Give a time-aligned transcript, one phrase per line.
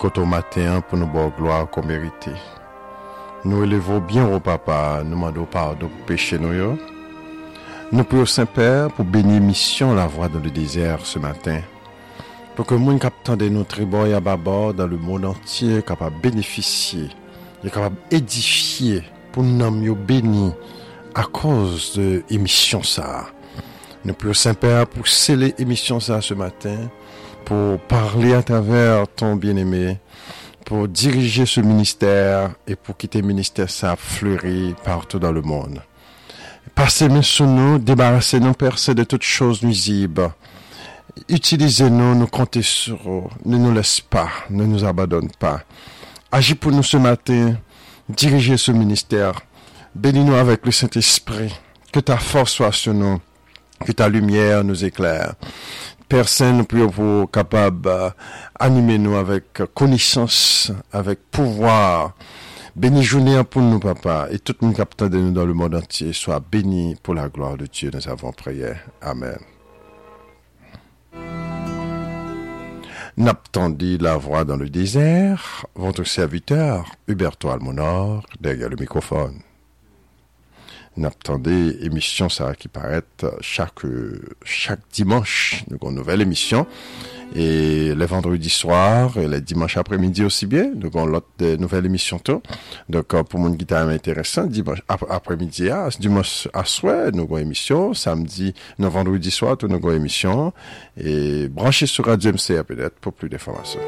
[0.00, 2.32] koto matin pou nou bo gloa kon merite.
[3.44, 6.70] Nou elevo bien ou papa, nou mando pardon pou peche nou yo.
[7.92, 11.60] Nou priyo Saint-Père pou beni misyon la voie dans le désert ce matin.
[12.56, 17.10] Pou ke moun kap tende nou triboy a babor dan le moun antye kapab beneficye,
[17.68, 19.02] kapab edifiye
[19.34, 20.48] pou nanm yo beni
[21.12, 23.26] a koz de emisyon sa.
[24.00, 26.88] Nou priyo Saint-Père pou sele emisyon sa ce matin.
[27.50, 29.98] Pour parler à travers ton bien-aimé,
[30.64, 35.82] pour diriger ce ministère et pour quitter ministère ça fleurir partout dans le monde.
[36.76, 40.30] Passez nous sur nous, débarrassez-nous, Père, de toutes choses nuisibles.
[41.28, 43.28] Utilisez-nous, nous comptez sur vous.
[43.44, 45.62] Ne nous laisse pas, ne nous abandonne pas.
[46.30, 47.56] Agis pour nous ce matin,
[48.08, 49.40] dirigez ce ministère.
[49.96, 51.52] Bénis-nous avec le Saint-Esprit.
[51.92, 53.20] Que ta force soit sur nous
[53.84, 55.34] que ta lumière nous éclaire.
[56.12, 57.88] Nous prions pour capable
[58.58, 62.16] d'animer nous avec connaissance, avec pouvoir.
[62.74, 65.76] Béni journée pour nous, papa, et tout le monde captant de nous dans le monde
[65.76, 67.92] entier soit béni pour la gloire de Dieu.
[67.94, 68.72] Nous avons prié.
[69.00, 69.38] Amen.
[73.16, 79.42] N'attendez la voix dans le désert, votre serviteur, Huberto Almonor, derrière le microphone
[81.00, 83.02] n'attendez émission ça qui paraît
[83.40, 83.80] chaque
[84.44, 86.66] chaque dimanche donc une nouvelle émission.
[87.34, 91.86] Et les vendredis soirs et les dimanches après-midi aussi bien donc on l'autre de nouvelles
[91.86, 92.42] émissions tout
[92.88, 97.94] donc euh, pour mon guitare intéressant dimanche après-midi à dimanche à soir nous avons émission.
[97.94, 100.52] Samedi vendredi soir nous avons émission.
[100.96, 103.80] Et branchez sur Radio MCA peut-être pour plus d'informations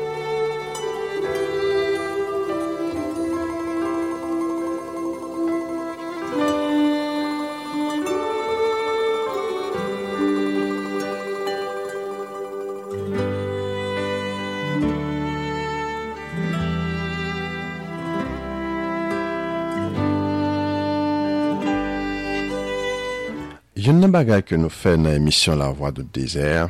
[24.13, 26.69] yon bagay ke nou fè nan emisyon La Voix de Désert,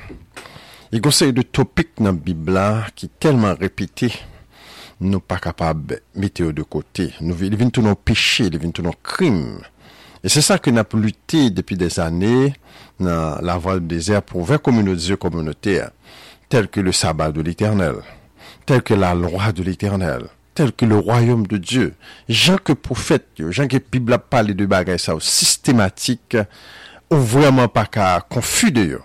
[0.93, 4.13] e yon konsey de topik nan Bibla ki telman repite,
[5.03, 7.09] nou pa kapab mette yo de kote.
[7.19, 9.59] Nou vin tou nou peche, vin tou nou krim.
[10.23, 12.53] E se sa ke nou ap lute depi des ane
[13.03, 15.81] nan La Voix de Désert pou vè komunote komunote
[16.53, 18.05] tel ke le sabat de l'Eternel,
[18.69, 21.91] tel ke la loi de l'Eternel, tel ke le royoum de Diyo.
[22.29, 26.39] Jan ke profet yo, jan ke Bibla pale de bagay sa ou sistematik
[27.17, 28.97] vraiment pas qu'à confuser.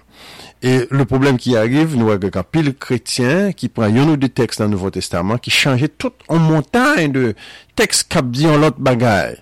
[0.64, 4.30] Et le problème qui arrive, nous avons un pile chrétien qui prend un ou deux
[4.30, 7.36] textes dans le Nouveau Testament qui changeait tout en montagne de
[7.76, 9.38] textes qui dit l'autre bagaille.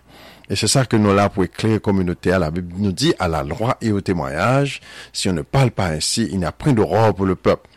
[0.49, 2.39] Et c'est ça que nous là pour éclairer communautaire.
[2.39, 5.87] La Bible nous dit à la loi et au témoignage, si on ne parle pas
[5.87, 7.69] ainsi, il n'y a point d'aurore pour le peuple.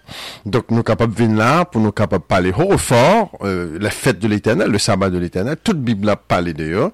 [0.46, 3.90] Donc nous capables de venir là pour nous capables de parler haut fort, euh, la
[3.90, 6.90] fête de l'éternel, le sabbat de l'éternel, toute Bible a parlé d'ailleurs.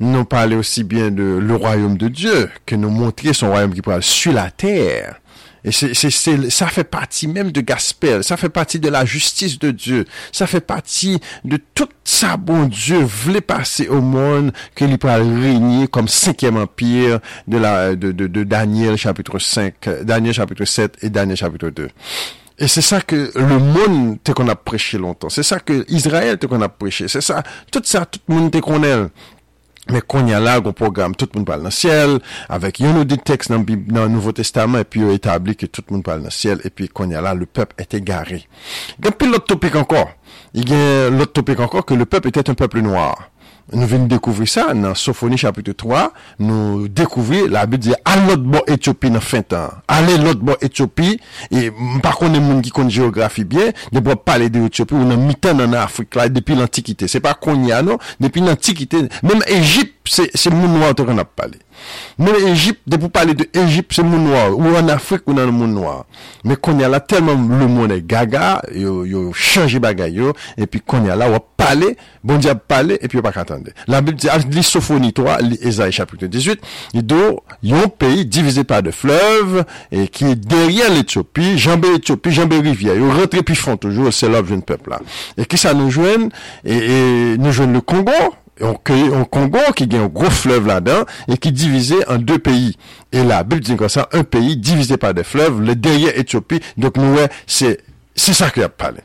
[0.00, 3.82] Nous parler aussi bien de le royaume de Dieu, que nous montrer son royaume qui
[3.82, 5.20] pourra sur la terre.
[5.66, 9.58] Et c'est, c'est, ça fait partie même de Gaspel, ça fait partie de la justice
[9.58, 14.96] de Dieu, ça fait partie de tout ça, bon Dieu, voulait passer au monde, qu'il
[14.96, 17.18] pourra régner comme cinquième empire
[17.48, 19.74] de la, de, de, de Daniel chapitre 5,
[20.04, 21.88] Daniel chapitre 7 et Daniel chapitre 2.
[22.58, 25.28] Et c'est ça que le monde te qu'on a prêché longtemps.
[25.28, 27.06] C'est ça que Israël te qu'on a prêché.
[27.06, 29.10] C'est ça, tout ça, tout le monde te qu'on aime.
[29.86, 32.16] Mè kon ya la goun program, tout moun pal nan siel,
[32.50, 33.62] avèk yon nou di teks nan,
[33.94, 37.22] nan Nouveau Testament, epi yo etabli ki tout moun pal nan siel, epi kon ya
[37.22, 38.40] la, le pep ete gare.
[38.98, 40.10] Gen pi lot topik ankor,
[40.58, 43.28] gen lot topik ankor, ke le pep ete un pep noir.
[43.74, 46.04] Nou veni dekouvri sa nan Sofoni chapitre 3,
[46.38, 49.80] nou dekouvri la Bib diye al lot bo Etiopi nan fin tan.
[49.90, 51.16] Ale lot bo Etiopi,
[51.50, 51.66] e
[51.96, 55.58] mpa konen moun ki kon geografi bie, de bo pale de Etiopi ou nan mitan
[55.58, 57.10] nan Afrika la depi l'antikite.
[57.10, 59.95] Se pa konya nou, depi l'antikite, menm Egypte.
[60.10, 61.60] se moun noua ou te kon ap pale.
[62.18, 64.62] Men Egypt, de pou pale de Egypt, se moun noua ou.
[64.64, 66.04] Ou an Afrik ou nan moun noua.
[66.46, 71.14] Men konya la telman le moun e gaga, yo, yo chanje bagay yo, epi konya
[71.14, 71.92] bon la wap pale,
[72.24, 73.74] bon diap pale, epi yo pa katande.
[73.90, 76.64] La Bib di, li sofoni toa, li Ezaïe chapitre 18,
[76.96, 77.20] li do,
[77.66, 79.60] yon peyi divize pa de flev,
[79.92, 84.48] e ki deryen l'Etiopi, janbe Etiopi, janbe Rivière, yo rentre pi fon toujou, se lop
[84.48, 85.02] joun pepla.
[85.36, 86.30] E ki sa nou jwen,
[86.64, 88.16] e nou jwen le Kongo,
[88.60, 88.74] on
[89.24, 92.76] Congo qui a un gros fleuve là-dedans et qui est divisé en deux pays.
[93.12, 96.60] Et la Bible dit comme ça, un pays divisé par des fleuves, le derrière Éthiopie.
[96.76, 97.16] Donc nous,
[97.46, 97.80] c'est
[98.14, 99.00] c'est ça qu'il a parlé.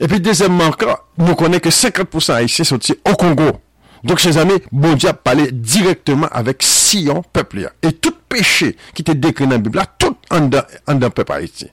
[0.00, 0.70] Et puis deuxièmement,
[1.18, 3.60] nous connaissons que 50% haïtiens sont au Congo.
[4.06, 7.72] Donc, chers amis, bon Dieu a parlé directement avec Sion, peuple.
[7.82, 11.68] Et tout péché qui était décrit dans la Bible, tout en dans, peuple haïtien.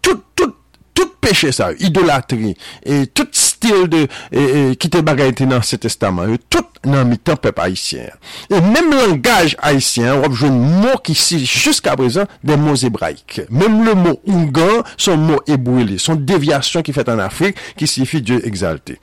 [0.00, 0.53] Tout, tout
[0.94, 6.64] tout péché ça, idolâtrie, et tout style de, qui te bagaille dans ce testament, tout
[6.84, 8.06] dans le temps peuple haïtien.
[8.50, 13.42] Et même langage haïtien, on a un mot qui signifie jusqu'à présent des mots hébraïques.
[13.50, 18.22] Même le mot Ungan, son mot hébreu, son déviation qui fait en Afrique, qui signifie
[18.22, 18.98] Dieu exalté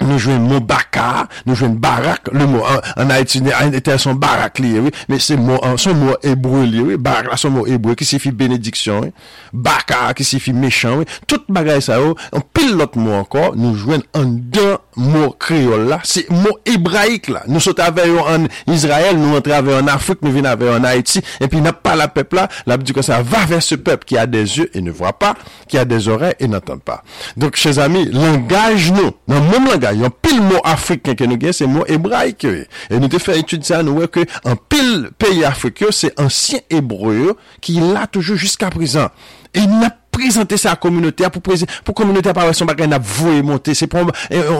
[0.00, 2.62] nous jouons mot baka, nous jouons barak, le mot
[2.96, 3.42] en, Haïti,
[3.72, 7.50] était son barak lié, oui, mais c'est mot, son mot hébreu lié, oui, barak, son
[7.50, 9.12] mot hébreu qui signifie bénédiction, oui,
[9.52, 13.74] baka qui signifie méchant, oui, tout bagaille ça, oh, on pile l'autre mot encore, nous
[13.74, 19.36] jouons en deux mots créoles là, c'est mot hébraïque là, nous sommes en Israël, nous
[19.36, 22.76] entrons en Afrique, nous venons en Haïti, et puis n'a pas la peuple là, la
[22.76, 25.34] dit que ça va vers ce peuple qui a des yeux et ne voit pas,
[25.66, 27.02] qui a des oreilles et n'entend pas.
[27.36, 31.38] Donc, chers amis, langage nous, dans le même langage, yon pile mot africain que nous
[31.52, 32.44] c'est mot hébraïque.
[32.44, 37.36] Et nous te fait étudier ça, nous que en pile pays africain, c'est ancien hébreu
[37.60, 39.08] qui l'a toujours jusqu'à présent.
[39.54, 42.90] Et il n'a prezante se a kominote a pou kominote a pa wè son bagay
[42.90, 44.10] nap vouye monte, se pou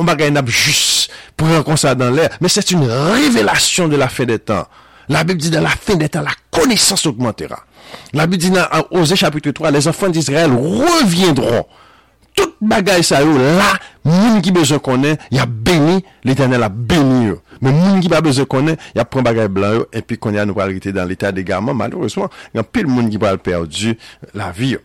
[0.06, 4.30] bagay nap jous pou ren konsa dan lè, men se t'une revelasyon de la fin
[4.30, 4.70] de tan.
[5.08, 7.64] La Bible dit dans la fin des temps, la connaissance augmentera.
[8.12, 11.66] La Bible dit dans Osée chapitre 3, les enfants d'Israël reviendront.
[12.34, 13.72] Tout bagay sa yo, la,
[14.06, 17.40] moun ki beze konen, ya beni, l'Eternel a beni yo.
[17.64, 20.70] Men moun ki ba beze konen, ya pren bagay blan yo, epi konen anou pral
[20.70, 23.96] rite dan l'Etat de gaman, malourezman, yon pil moun ki pral perdu
[24.38, 24.84] la vi yo.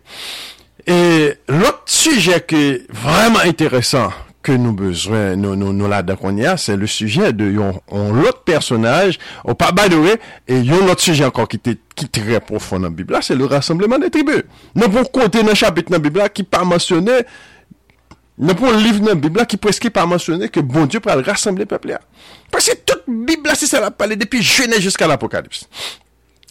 [0.86, 4.10] Et l'autre sujet qui est vraiment intéressant
[4.44, 6.02] que nous besoin, nous, nous, nous là
[6.58, 9.72] c'est le sujet de yon, l'autre personnage, au pas
[10.46, 13.46] et yon l'autre sujet encore qui était qui très profond dans la Bible, c'est le
[13.46, 14.42] rassemblement des tribus.
[14.74, 17.22] Nous pour compter dans le chapitre dans la Bible qui pas mentionné,
[18.36, 21.62] nous pour livre dans la Bible qui presque pas mentionné que bon Dieu pour rassembler
[21.62, 22.00] le peuple là.
[22.50, 25.66] Parce que toute Bible c'est ça la parler depuis Genèse jusqu'à l'Apocalypse.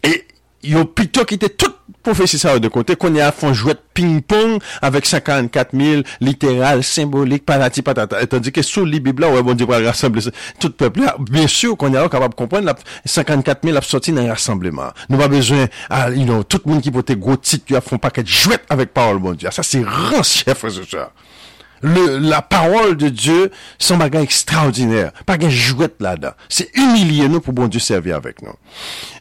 [0.04, 0.26] Et
[0.64, 4.58] yo pito ki te tout profesi sa ou de kote, konye a fon jwet ping-pong
[4.84, 8.22] avek 54.000 literal, simbolik, patati patata.
[8.24, 10.24] Etan di ke sou li bibla ou e bon di pral rassemble
[10.62, 11.08] tout pepli.
[11.30, 14.96] Bien sur konye a ou kapab kompren 54.000 ap soti nan rassembleman.
[15.10, 15.68] Nou ba bezwen,
[16.16, 19.22] you know, tout moun ki pote gwo tit yo a fon paket jwet avek parol
[19.24, 19.50] bon di.
[19.52, 21.10] Sa se ran chef resoucha.
[21.84, 25.12] le, la parole de Dieu, son bagay ekstraordinèr.
[25.28, 26.40] Bagay jouet la dan.
[26.48, 28.58] Se humilier nou pou bon Dieu servir avèk nou.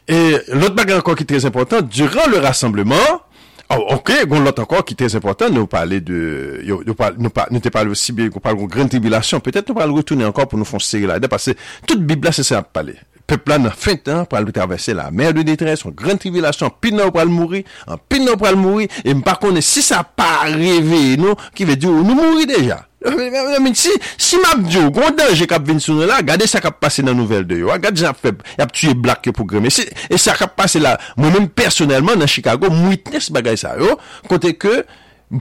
[0.07, 3.21] Et l'autre bagay ankon ki trèz important, durant le rassemblement,
[3.69, 8.15] oh, ok, goun l'autre ankon ki trèz important, nou pale de, nou te pale osi
[8.15, 11.09] bien, nou pale goun gran tribulation, petèt nou pale retourne ankon pou nou fon seri
[11.09, 11.19] la.
[11.21, 12.97] Dè pasè, tout bibla se se ap pale.
[13.29, 17.11] peplan nan fin tan pral traverser la mer de détresse, en grande tribulation, pile nan
[17.13, 21.35] pral mourir, en pile nan pral mourir, et m'pa konne si ça pas rêvé non,
[21.55, 22.87] qui veut dire nous mourir déjà.
[23.05, 26.77] Euh, si, si map diyo, kon denje kap vin sou nou la, gade sa kap
[26.79, 29.83] pase nan nouvel de yo, gade sa feb, yap tuye blak yo pou greme, si,
[29.83, 33.97] e sa kap pase la, mwen men personelman nan Chicago, mwitnes bagay sa yo,
[34.31, 34.83] kote ke,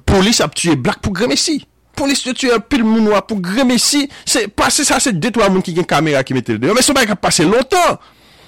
[0.09, 1.61] polis ap tuye blak pou greme si.
[1.97, 5.65] polis yo tue pil moun wap pou greme si, se pase sa se detwa moun
[5.65, 8.01] ki gen kamera ki metel deyo, men se bay ka pase lontan,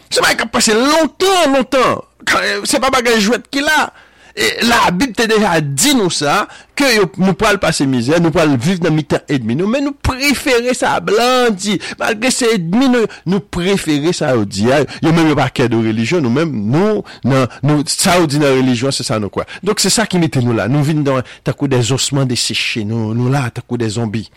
[0.08, 2.02] se bay ka pase lontan, lontan,
[2.40, 3.88] euh, se pa bagay jwet ki la,
[4.36, 8.56] Et la Bible te déjà dit nous ça, que nous pouvons passer misère, nous pouvons
[8.56, 11.78] vivre dans mi-temps et demi, nous, mais nous préférons ça, blandi.
[12.00, 14.66] Malgré ces ennemis, nous, nous préférons ça, au dit,
[15.02, 18.40] il eh, même un paquet de religion, nous même, nous, non, nous, ça, on dit
[18.40, 19.44] dans la religion, c'est ça, nous, quoi.
[19.62, 20.66] Donc, c'est ça qui mettait nous là.
[20.66, 24.30] Nous vivons dans, t'as coup des ossements desséchés, nous, nous là, t'as coup des zombies.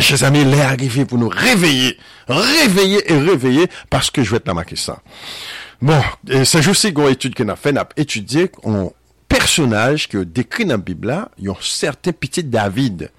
[0.00, 4.48] Chers amis, l'est arrivé pour nous réveiller, réveiller et réveiller, parce que je vais te
[4.48, 4.98] la marquer ça.
[5.80, 8.90] Bon, euh, c'est juste une étude qu'on a fait, on a étudié, on,
[9.44, 13.10] personnage qui est décrit dans la Bible, il y a un certain petit David.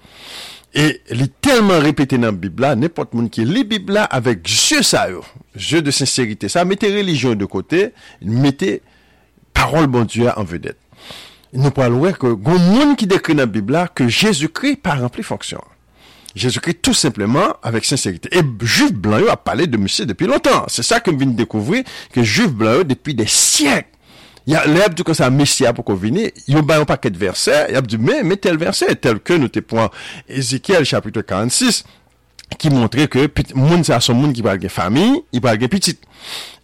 [0.74, 4.42] Et il est tellement répété dans la Bible, n'importe qui qui lit la Bible avec
[4.42, 5.06] Dieu ça,
[5.54, 7.92] jeu de sincérité, ça, mettez religion de côté,
[8.22, 8.82] mettez
[9.54, 10.78] parole bon Dieu en vedette.
[11.52, 15.62] Nous parlons que, a monde qui décrit dans la Bible que Jésus-Christ pas rempli fonction.
[16.34, 18.28] Jésus-Christ tout simplement avec sincérité.
[18.36, 20.64] Et Juif blanc a parlé de monsieur depuis longtemps.
[20.66, 23.95] C'est ça que je viens de découvrir, que Juif blanc depuis des siècles
[24.46, 27.98] Lè ap di kon sa mesya pou kon vini, yon bayon paket versè, ap di
[27.98, 29.90] men, men tel versè, tel ke nou te pon
[30.30, 31.82] Ezekiel chapitre 46,
[32.54, 33.26] ki montre ke
[33.58, 36.04] moun sa son moun ki pral gen fami, i pral gen pitit.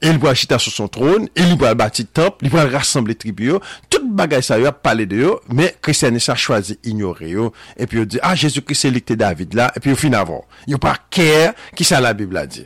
[0.03, 3.61] El pral chita sou son tron, el pral bati temp, il pral rassemble tribu yo,
[3.91, 7.99] tout bagay sa yo ap pale de yo, men kristianis sa chwazi ignore yo, epi
[7.99, 10.47] ah, yo di, ah, Jezu Christ elikte David la, epi yo fin avon.
[10.71, 12.65] Yo pa kèr ki sa la Bibla di.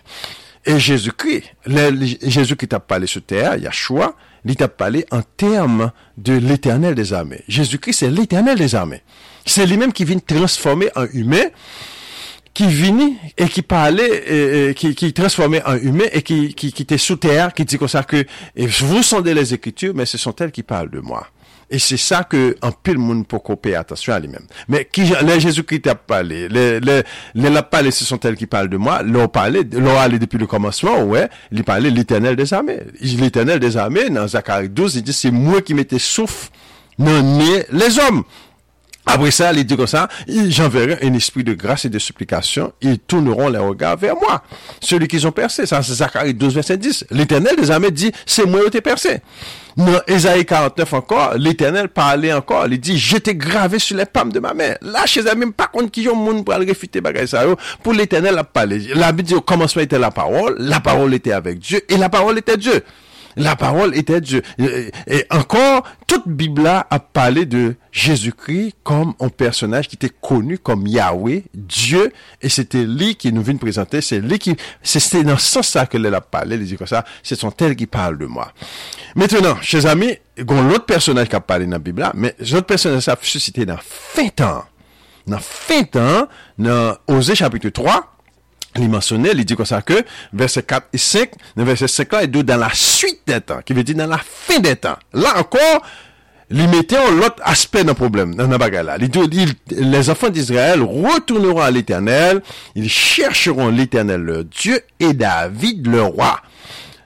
[0.67, 4.13] E Jezu Christ, Jezu Christ ap pale sou ter, ya chwa,
[4.53, 7.43] il t'a parlé en termes de l'éternel des armées.
[7.49, 9.03] Jésus-Christ, c'est l'éternel des armées.
[9.45, 11.45] C'est lui-même qui vient transformer en humain
[12.55, 16.97] qui vini et qui parlait, qui, qui transformait en humain et qui, qui, qui était
[16.97, 18.25] sous terre, qui dit comme ça que
[18.57, 21.27] vous sondez les Écritures, mais ce sont elles qui parlent de moi.
[21.67, 24.45] E se sa ke an pil moun pou ko peye atasyon a li men.
[24.71, 28.47] Men ki le Jezou ki te ap pale, le la pale se son tel ki
[28.51, 32.55] pale de mwa, lor pale, lor ale depi le komanseman, wè, li pale l'Eternel des
[32.55, 32.79] Amè.
[33.03, 36.53] L'Eternel des Amè nan Zakari 12, li di se mwen ki mette souf
[37.03, 38.23] nan ne les om.
[39.07, 42.99] Après ça, il dit comme ça, j'enverrai un esprit de grâce et de supplication, ils
[42.99, 44.43] tourneront les regards vers moi.
[44.81, 47.07] Celui qu'ils ont percé, ça c'est Zacharie 12, verset 10.
[47.13, 49.21] L'éternel des armées dit, c'est moi qui t'ai percé.
[49.77, 54.41] Dans Esaïe 49 encore, l'éternel parlait encore, il dit, j'étais gravé sur les palmes de
[54.41, 54.75] ma main.
[54.83, 57.27] Là, chez même pas contre qui ont monde pour aller réfuter bagay
[57.83, 58.79] pour l'éternel a parlé.
[58.95, 62.09] La Bible dit, au commencement était la parole, la parole était avec Dieu, et la
[62.09, 62.83] parole était Dieu.
[63.37, 64.43] La parole était Dieu.
[64.59, 70.87] Et encore, toute Bible a parlé de Jésus-Christ comme un personnage qui était connu comme
[70.87, 75.53] Yahweh, Dieu, et c'était lui qui nous vient présenter, c'est lui qui, c'est dans ce
[75.53, 78.53] sens-là que a parlé, il dit comme ça, ce sont elles qui parlent de moi.
[79.15, 83.09] Maintenant, chers amis, il l'autre personnage qui a parlé dans la Bible, mais l'autre personnage
[83.09, 84.65] a suscité dans fin temps.
[85.27, 86.29] Dans fin temps,
[86.59, 88.16] dans Osée chapitre 3,
[88.79, 92.27] il mentionnait, il dit comme ça que, verset 4 et 5, verset 5 là, et
[92.27, 94.97] 2, dans la suite des temps, qui veut dire dans la fin des temps.
[95.13, 95.83] Là encore,
[96.51, 98.97] il mettait l'autre aspect d'un problème, dans la bagarre.
[99.01, 102.41] Il dit, les enfants d'Israël retourneront à l'éternel,
[102.75, 106.41] ils chercheront l'éternel leur Dieu et David le roi.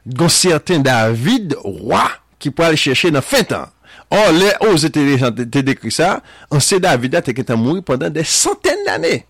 [0.04, 3.68] Donc, certain David, roi, qui pourrait aller chercher dans fin temps.
[4.10, 8.84] Or, les aux étaient décrit ça, on sait David a été mort pendant des centaines
[8.84, 9.24] d'années.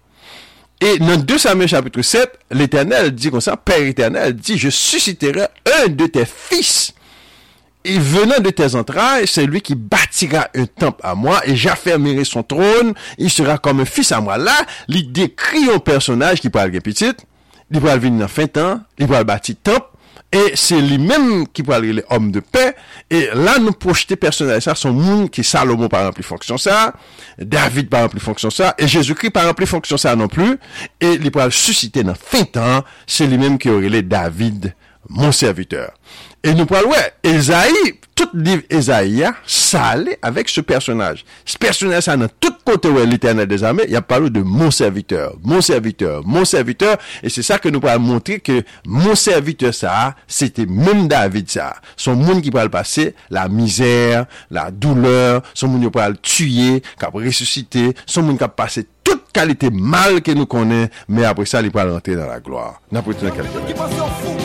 [0.80, 5.46] Et dans 2 Samuel chapitre 7, l'Éternel dit comme ça, Père éternel dit, je susciterai
[5.82, 6.94] un de tes fils.
[7.84, 12.24] Et venant de tes entrailles, c'est lui qui bâtira un temple à moi et j'affermirai
[12.24, 12.94] son trône.
[13.18, 14.36] Il sera comme un fils à moi.
[14.36, 14.56] Là,
[14.88, 17.12] il décrit un personnage qui parle petit.
[17.70, 19.89] Il va venir dans fin temps, il va bâtir temple
[20.32, 22.76] et c'est lui-même qui peut aller les hommes de paix.
[23.10, 26.94] Et là, nous projeter personnel ça, son monde qui Salomon par exemple, fonction ça,
[27.38, 30.58] David par exemple, fonction ça, et Jésus-Christ par exemple, fonction ça non plus.
[31.00, 34.74] Et il peut susciter dans fin temps, c'est lui-même qui aurait David,
[35.08, 35.92] mon serviteur.
[36.42, 41.24] Et nous parlons, ouais, Esaïe, tout livre Esaïe, ça allait avec ce personnage.
[41.44, 44.40] Ce personnage, ça, dans tout côté où l'éternel des armées, il y a parlé de
[44.40, 46.96] mon serviteur, mon serviteur, mon serviteur.
[47.22, 51.76] Et c'est ça que nous parlons montrer que mon serviteur, ça, c'était même David, ça.
[51.96, 57.04] Son monde qui parle passer, la misère, la douleur, son monde qui parle tuer, qui
[57.04, 61.44] a ressuscité, son monde qui a passé toute qualité mal que nous connaît, mais après
[61.44, 62.80] ça, il parle rentrer dans la gloire.
[62.90, 64.39] N'importe quelle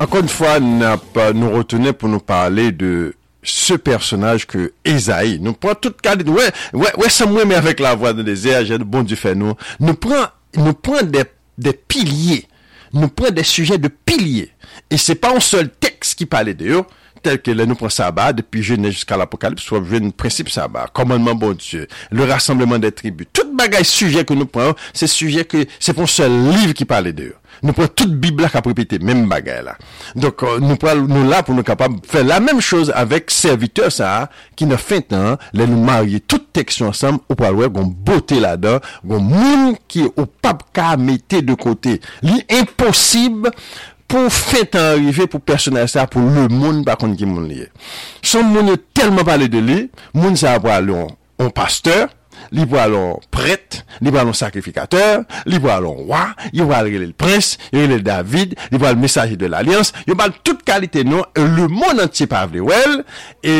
[0.00, 5.38] Encore une fois, nous retenons pour nous parler de ce personnage que Esaïe.
[5.40, 6.30] Nous prenons toute qualité.
[6.30, 9.54] Ouais, ouais, ouais, moi, mais avec la voix de désert, j'ai bon Dieu fait nous.
[9.80, 9.94] Nous
[10.56, 10.72] nous
[11.04, 11.24] des,
[11.58, 12.46] des piliers
[12.94, 14.50] nous prenons des sujets de piliers.
[14.90, 16.82] Et c'est pas un seul texte qui parlait d'eux,
[17.22, 21.34] tel que là, nous prenons sabbat, depuis Genèse jusqu'à l'Apocalypse, soit le principe sabbat, commandement
[21.34, 23.26] bon Dieu, le rassemblement des tribus.
[23.32, 26.84] Tout bagage sujet que nous prenons, c'est sujet que, c'est pour un seul livre qui
[26.84, 27.34] d'eux.
[27.34, 29.76] Nous nou pren tout bib la ka prepete, menm bagay la.
[30.14, 33.92] Donk euh, nou pral nou la pou nou kapab fè la menm chose avèk serviteur
[33.94, 34.28] sa,
[34.58, 38.38] ki nou fè tan, lè nou marye tout teksyon ansam, ou pral wè goun bote
[38.42, 41.98] la dan, goun moun ki ou pap ka mette de kote.
[42.26, 43.48] Li imposib
[44.10, 47.70] pou fè tan arrive pou personaj sa, pou le moun pa kon ki moun liye.
[48.22, 49.78] Son moun yo telman pale de li,
[50.16, 51.06] moun sa pral lè,
[51.40, 52.12] on pasteur,
[52.52, 57.06] li pou alon pret, li pou alon sakrifikater, li pou alon roi, yo pou alon
[57.06, 60.42] le prince, yo pou alon David, li pou alon mesaje de l'alliance, yo pou alon
[60.46, 63.00] tout kalite nou, le non, moun antye pa avle wel,
[63.44, 63.56] e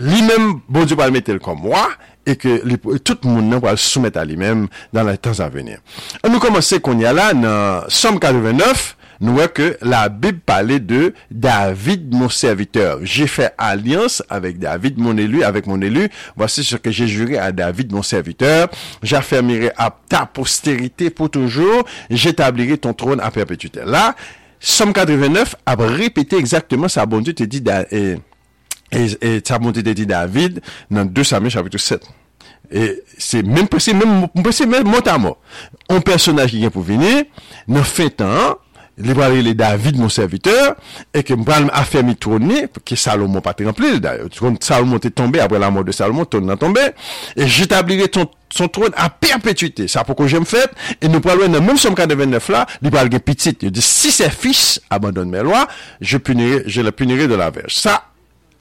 [0.00, 1.86] li men bon diyo pou alon metel kom mwa,
[2.24, 5.42] e ke li, tout moun nan pou alon soumet a li men dan la tans
[5.44, 5.82] avenir.
[6.22, 10.80] An nou komanse kon ya la nan Somme 89, nous voyons que la Bible parlait
[10.80, 12.98] de David, mon serviteur.
[13.02, 16.10] J'ai fait alliance avec David, mon élu, avec mon élu.
[16.36, 18.68] Voici ce que j'ai juré à David, mon serviteur.
[19.02, 21.86] J'affermirai à ta postérité pour toujours.
[22.10, 23.80] J'établirai ton trône à perpétuité.
[23.86, 24.14] Là,
[24.60, 27.06] Somme 89 a répété exactement ça.
[27.06, 28.16] Bon Dieu te dit, et,
[28.92, 29.40] et,
[29.94, 32.02] dit David dans 2 Samuel chapitre 7.
[32.70, 34.28] Et c'est même possible, même,
[34.68, 35.38] même mot à mot.
[35.88, 37.24] Un personnage qui vient pour venir,
[37.68, 38.58] ne fait temps,
[38.98, 40.74] li pral ele David mon serviteur,
[41.14, 43.96] e ke m pral afermi troni, ki Salomon pati rempli,
[44.62, 46.82] Salomon te tombe, apre la mort de Salomon, ton nan tombe,
[47.34, 48.08] e jitablire
[48.54, 49.88] son trône a perpetuité.
[49.90, 52.94] Sa pou kon jem fèt, e nou pral wè nan moun som 49 la, li
[52.94, 55.66] pral gen pitit, yo di, si se fils abandonne mes lois,
[56.00, 57.74] je, punire, je le punire de la verge.
[57.74, 57.98] Sa,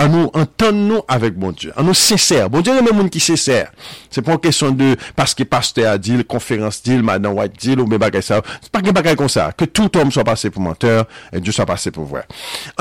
[0.04, 3.22] an nou entan nou avèk bon Dieu, an nou sèsèr, bon Dieu remè moun ki
[3.24, 3.72] sèsèr,
[4.12, 8.00] se pon kèson de, paske pasteur a dil, konferans dil, madan wak dil, ou mè
[8.02, 11.08] bagay sa, se pa gen bagay kon sa, ke tout om so passe pou menteur,
[11.32, 12.26] et Dieu so passe pou vwè.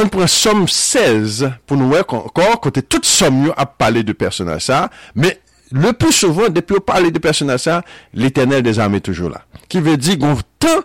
[0.01, 4.03] An pou an som 16, pou nou wè kon, kote tout som yo ap pale
[4.07, 4.83] de personaj sa,
[5.15, 5.37] mè
[5.73, 7.81] le pou souvon, depi ou pale de personaj sa,
[8.13, 10.83] l'Eternel des armè toujou la, ki vè di goun tan,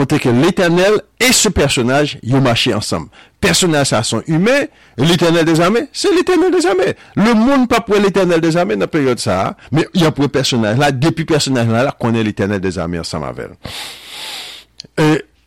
[0.00, 3.08] kote ke l'Eternel e se personaj yo mache ansam.
[3.40, 4.56] Personaj sa son hume,
[5.00, 6.94] l'Eternel des Amè, se l'Eternel des Amè.
[7.16, 10.90] Le moun pa pou l'Eternel des Amè nan peryode sa, me yon pou personaj la,
[10.92, 13.54] depi personaj la la, konen l'Eternel des Amè ansam avèl.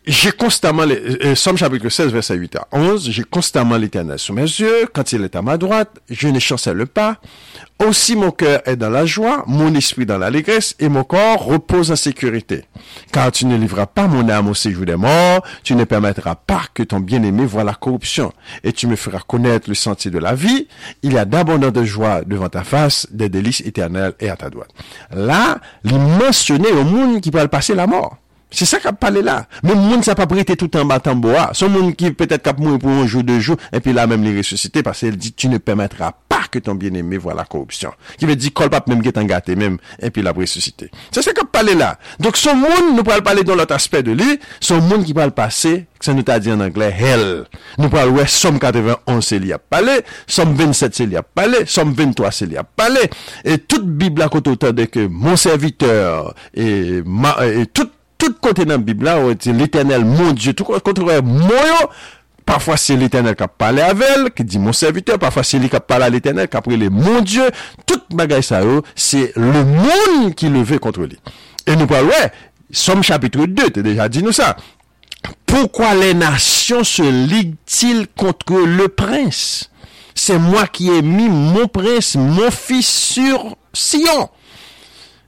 [0.05, 0.83] J'ai constamment,
[1.33, 5.23] Somme chapitre 16, verset 8 à 11, j'ai constamment l'Eternel sous mes yeux, quand il
[5.23, 7.21] est à ma droite, je ne chancelle pas,
[7.79, 11.91] Aussi mon cœur est dans la joie, mon esprit dans l'allégresse, et mon corps repose
[11.91, 12.65] en sécurité.
[13.11, 16.63] Car tu ne livreras pas mon âme au séjour des morts, tu ne permettras pas
[16.73, 18.33] que ton bien-aimé voie la corruption,
[18.63, 20.67] et tu me feras connaître le sentier de la vie.
[21.01, 24.69] Il y a d'abondante joie devant ta face, des délices éternelles et à ta droite.
[25.13, 28.17] Là, il au monde qui peut passer la mort.
[28.53, 29.43] Se sa kap pale la.
[29.65, 31.49] Men moun sa pa brete tout an batan bo a.
[31.57, 34.35] Son moun ki petet kap moun pou an jou de jou, epi la menm li
[34.37, 37.95] resusite, parce el di, tu ne permettra pa ke ton bien eme vwa la korupsyon.
[38.19, 40.91] Ki ve di, kol pap menm getan gate menm, epi la resusite.
[41.09, 41.95] Se sa kap pale la.
[42.21, 45.33] Dok son moun, nou pral pale don lot aspet de li, son moun ki pral
[45.35, 47.27] pase, se nou ta di an anglè, hell.
[47.79, 51.63] Nou pral wè, som 91 se li ap pale, som 27 se li ap pale,
[51.65, 53.07] som 23 se li ap pale,
[53.41, 57.89] et tout bib la koto ta de ke, mon serviteur, et, ma, et tout
[58.23, 61.87] tout kote nan bib la, ou ete l'Eternel mon Diyo, tout kote wè moun yo,
[62.45, 65.69] Parfois c'est l'Éternel qui a parlé avec elle, qui dit mon serviteur, parfois c'est lui
[65.69, 67.49] qui a parlé à l'Éternel, qui a pris les mon Dieu,
[67.85, 68.61] tout bagaille ça
[68.95, 71.17] c'est le monde qui le veut contre lui.
[71.65, 72.31] Et nous parlons, ouais,
[72.69, 74.57] Somme chapitre 2, t'as déjà dit nous ça.
[75.45, 79.69] Pourquoi les nations se liguent-ils contre le prince?
[80.15, 84.29] C'est moi qui ai mis mon prince, mon fils sur Sion.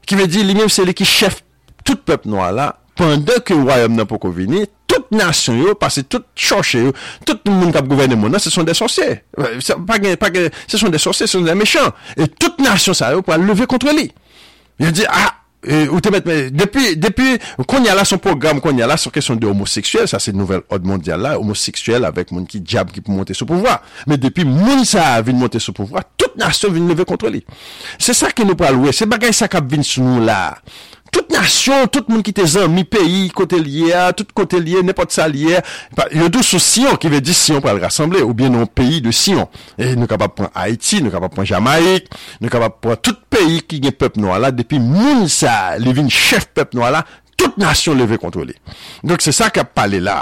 [0.05, 1.43] Qui veut dire lui-même c'est lui qui chef
[1.83, 6.05] tout peuple noir là, Pendè ke wayom nan pou kon vini, tout nasyon yo, pase
[6.07, 6.93] tout choshe yo,
[7.27, 9.21] tout moun kap gouverne moun nan, se son de sosye.
[9.59, 11.91] Se son de sosye, se son de mechan.
[12.15, 14.07] Et tout nasyon sa yo pou al leve kontre li.
[14.79, 15.33] Yo di, ah,
[15.89, 17.27] ou te met, depi
[17.67, 20.63] kon yal la son program, kon yal la son kesyon de homoseksuel, sa se nouvel
[20.73, 23.75] od mondial la, homoseksuel avèk moun ki diab ki pou monte sou pouvoi.
[24.09, 27.43] Me depi moun sa vin monte sou pouvoi, tout nasyon vin leve kontre li.
[27.99, 30.53] Se sa ki nou pral we, se bagay sa kap vin sou nou la.
[31.15, 34.81] Tout nasyon, tout moun ki te zan mi peyi, kote liye a, tout kote liye,
[34.83, 35.61] nepot sa liye,
[36.11, 39.13] yo dou sou Sion ki ve di Sion pral rassemble, ou bien nou peyi de
[39.15, 39.47] Sion.
[39.79, 42.11] E nou kapap pran Haiti, nou kapap pran Jamaik,
[42.43, 46.11] nou kapap pran tout peyi ki gen pep nou ala, depi moun sa li vin
[46.11, 47.05] chef pep nou ala,
[47.39, 48.55] tout nasyon le ve kontrole.
[49.07, 50.21] Donk se sa kap pale la.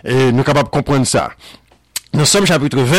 [0.00, 1.28] E nou kapap kompren sa.
[2.12, 2.96] Dans Somme chapitre 20,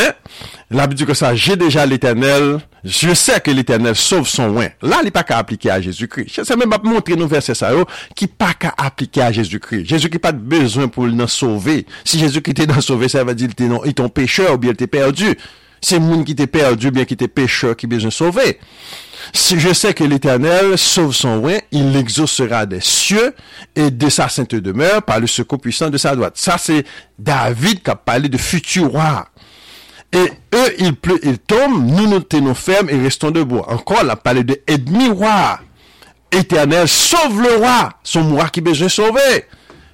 [0.71, 4.69] la Bible dit que ça, j'ai déjà l'éternel, je sais que l'éternel sauve son oin.
[4.81, 6.31] Là, il n'est pas qu'à appliquer à Jésus-Christ.
[6.33, 7.83] Je sais même pas montrer nos versets ça, oh,
[8.15, 9.85] qui pas qu'à appliquer à Jésus-Christ.
[9.85, 11.85] Jésus-Christ pas de besoin pour le sauver.
[12.05, 14.73] Si Jésus-Christ était dans sauver, ça veut dire qu'il était non, pécheur ou bien il
[14.73, 15.37] était perdu.
[15.81, 18.59] C'est le monde qui était perdu ou bien qui était pécheur qui besoin de sauver.
[19.33, 23.33] Si je sais que l'Éternel sauve son oin, il l'exaucera des cieux
[23.75, 26.33] et de sa sainte demeure par le secours puissant de sa droite.
[26.37, 26.85] Ça, c'est
[27.17, 29.27] David qui a parlé de futur roi.
[30.13, 33.59] Et eux, il pleut, il tombe, nous nous tenons fermes et restons debout.
[33.67, 35.59] Encore, il a parlé de ennemi roi.
[36.31, 39.45] Éternel, sauve le roi, son roi qui besoin sauver.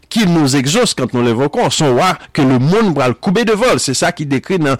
[0.09, 3.51] Qu'il nous exauce quand nous l'évoquons, son roi que le monde va le couper de
[3.51, 3.79] vol.
[3.79, 4.77] C'est ça qui décrit dans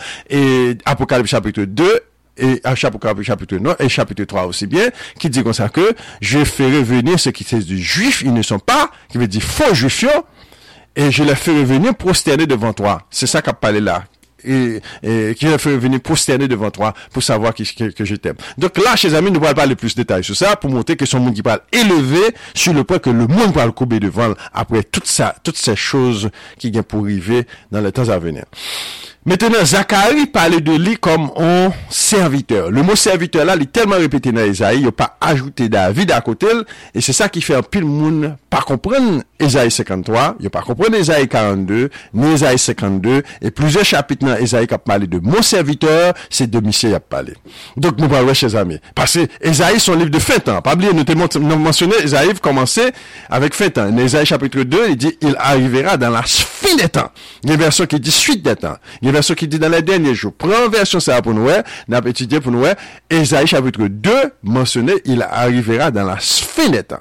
[0.86, 2.02] Apocalypse chapitre 2
[2.38, 5.94] et à chapitre, chapitre 9 et chapitre 3 aussi bien, qui dit comme ça que
[6.22, 9.42] je ferai venir ceux qui sont du juif, ils ne sont pas, qui veut dire
[9.42, 10.06] faux juifs,
[10.96, 13.04] et je les ferai venir prosterner devant toi.
[13.10, 14.04] C'est ça qu'a parlé là.
[14.44, 14.82] Et,
[15.38, 18.36] qui les ferai venir prosterner devant toi pour savoir que, que, je t'aime.
[18.58, 21.06] Donc là, chers amis, nous pas de plus de détails sur ça pour montrer que
[21.06, 22.22] son monde qui parle élevé
[22.54, 26.84] sur le point que le monde parle couper devant après toutes ces choses qui viennent
[26.84, 28.46] pour arriver dans les temps à venir.
[29.28, 32.72] Maintenant, Zacharie parlait de lui comme un serviteur.
[32.72, 36.14] Le mot serviteur là, il est tellement répété dans Esaïe, il n'a pas ajouté David
[36.14, 36.48] à côté,
[36.96, 40.96] et c'est ça qui fait un pile monde pas comprendre Esaïe 53, il pas comprendre
[40.96, 45.42] Esaïe 42, ni Esaïe 52, et plusieurs chapitres dans Esaïe qui a parlé de mon
[45.42, 47.34] serviteur, c'est de Michel qui a parlé.
[47.76, 48.80] Donc, nous parlons, chers amis.
[48.96, 50.62] Parce que Esaïe, son livre de fin temps.
[50.62, 52.94] Pas oublier, nous mentionné, Esaïe commençait
[53.30, 53.92] avec fin temps.
[53.92, 57.12] Dans Esaïe chapitre 2, il dit, il arrivera dans la fin des temps.
[57.44, 58.78] Il y a une version qui dit suite des temps.
[59.02, 60.34] Il y a version qui dit dans les derniers jours.
[60.38, 61.50] Prends version ça pour nous,
[61.88, 62.66] n'a étudié pour nous,
[63.10, 64.12] Esaïe chapitre 2
[64.44, 67.00] mentionné, il arrivera dans la fin des temps.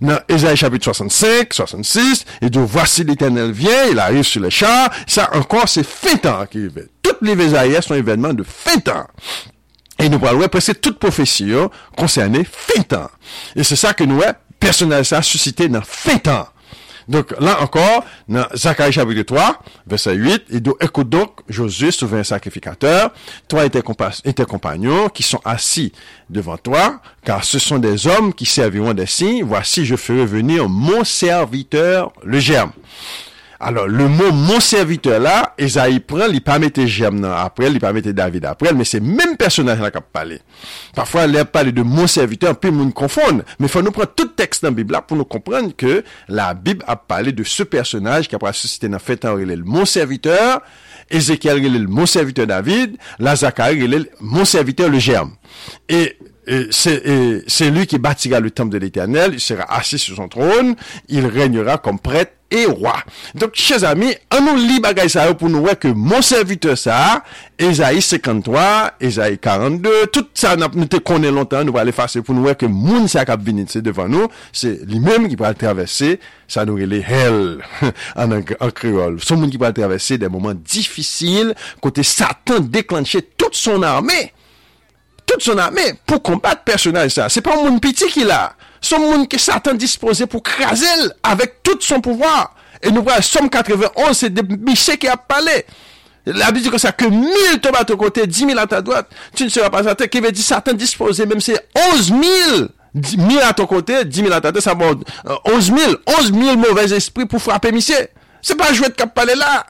[0.00, 4.90] Dans Esaïe chapitre 65, 66, il dit, voici l'éternel vient, il arrive sur le char.
[5.06, 6.88] Ça encore, c'est fin temps qui arrive.
[7.02, 9.06] Toutes les Esaïe sont événements de fin temps.
[9.98, 11.52] Et nous parlons presque toute prophétie
[11.96, 13.10] concernée fin temps.
[13.56, 14.22] Et c'est ça que nous,
[14.58, 16.48] personnel ça suscité dans fin temps.
[17.08, 22.22] Donc là encore, dans Zacharie chapitre 3, verset 8, il dit, écoute donc, Josué, souverain
[22.22, 23.10] sacrificateur,
[23.48, 25.92] toi et tes, compagnons qui sont assis
[26.28, 30.68] devant toi, car ce sont des hommes qui serviront des signes, voici je ferai venir
[30.68, 32.72] mon serviteur, le germe.
[33.60, 37.80] Alors, le mot mon serviteur la, Ezaïe pren, li pa mette Jem nan aprel, li
[37.82, 40.38] pa mette David aprel, men se menm personaj la kap pale.
[40.94, 44.30] Parfwa, li ap pale de mon serviteur, pi moun konfon, men fwa nou pren tout
[44.38, 48.30] tekst nan Bib la pou nou komprenn ke la Bib ap pale de se personaj
[48.30, 50.62] ki ap asosite nan fetan rilel mon serviteur,
[51.10, 55.34] Ezekiel rilel mon serviteur David, la Zakari rilel mon serviteur le Jem.
[55.88, 56.14] Et
[56.70, 60.74] c'est lui qui bâtira le temple de l'Éternel, il sera assis sur son trône,
[61.08, 62.96] il régnera comme prêtre et roi.
[63.34, 67.22] Donc, chers amis, on nous lit bagay ça pour nous voir que mon serviteur ça,
[67.58, 72.42] Esaïe 53, Esaïe 42, tout ça, nous te connaît longtemps, nous va l'effacer pour nous
[72.42, 76.64] voir que moun ça cap c'est devant nous, c'est lui-même qui va le traverser, ça
[76.64, 77.58] nous les hell,
[78.16, 79.18] en, en créole.
[79.22, 84.32] C'est moun qui va le traverser des moments difficiles, côté Satan déclencher toute son armée,
[85.28, 87.28] tout son amè pou kombat personaj sa.
[87.32, 88.48] Se pa moun piti ki la.
[88.80, 92.54] Son moun ki satan dispose pou krasel avèk tout son pouvoir.
[92.82, 95.62] E nou wè, som 91, se de bichè ki ap pale.
[96.26, 98.82] La Bible dit comme ça que 1000 tombent à ton côté, 10 000 à ta
[98.82, 100.10] droite, tu ne seras pas à terre.
[100.10, 101.54] Qui veut dire Satan disposé, même si
[101.94, 102.18] 11 000,
[102.94, 105.08] 1000 à ton côté, 10 000 à ta droite, ça monte.
[105.44, 108.08] 11 000, 11 000 mauvais esprits pour frapper monsieur.
[108.42, 109.66] C'est pas jouer de cap palais là.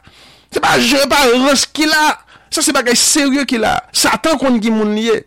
[0.50, 2.18] C'est pas jouer par Ross qui là.
[2.50, 3.84] Ça, c'est pas sérieux qu'il a.
[3.92, 5.26] Satan contre qui moun lié.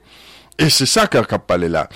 [0.61, 1.89] Et c'est ça qu'a parlé là.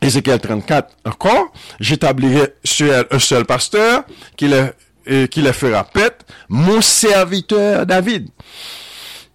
[0.00, 4.02] Ézéchiel 34, encore, j'établirai sur un seul pasteur
[4.36, 8.28] qui le, qui le fera paître, mon serviteur David.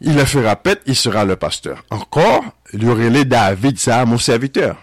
[0.02, 1.86] Il le fera paître, il sera le pasteur.
[1.90, 2.44] Encore,
[2.74, 4.76] il y aurait les David, ça, mon serviteur.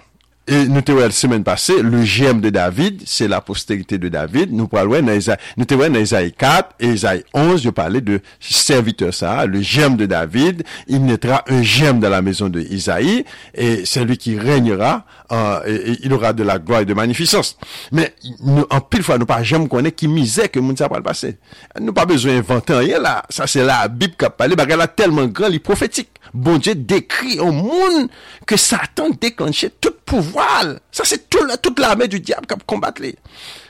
[0.48, 4.52] Et nous te la semaine passée, le gemme de David, c'est la postérité de David.
[4.52, 8.20] Nous parlons dans Isaïe, nous te dans Isaïe 4 et Isaïe 11, je parlais de
[8.38, 10.62] serviteur ça, le gemme de David.
[10.86, 15.62] Il naîtra un gemme dans la maison de Isaïe et c'est lui qui régnera, euh,
[15.66, 17.58] et, il aura de la gloire et de magnificence.
[17.90, 20.98] Mais nous, en pile fois, nous pas jamais connaître qui misait que monde ça pas
[20.98, 21.38] le passé.
[21.80, 23.24] Nous pas besoin d'inventer rien là.
[23.30, 26.10] Ça c'est la Bible qui a parlé, elle a tellement grand, il prophétique.
[26.32, 28.08] Bon Dieu décrit au monde
[28.46, 30.64] que Satan déclenchait tout pouvoir.
[30.90, 33.16] Ça, c'est tout, toute l'armée du diable qui combat les.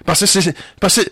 [0.05, 1.11] Parce que c'est, parce que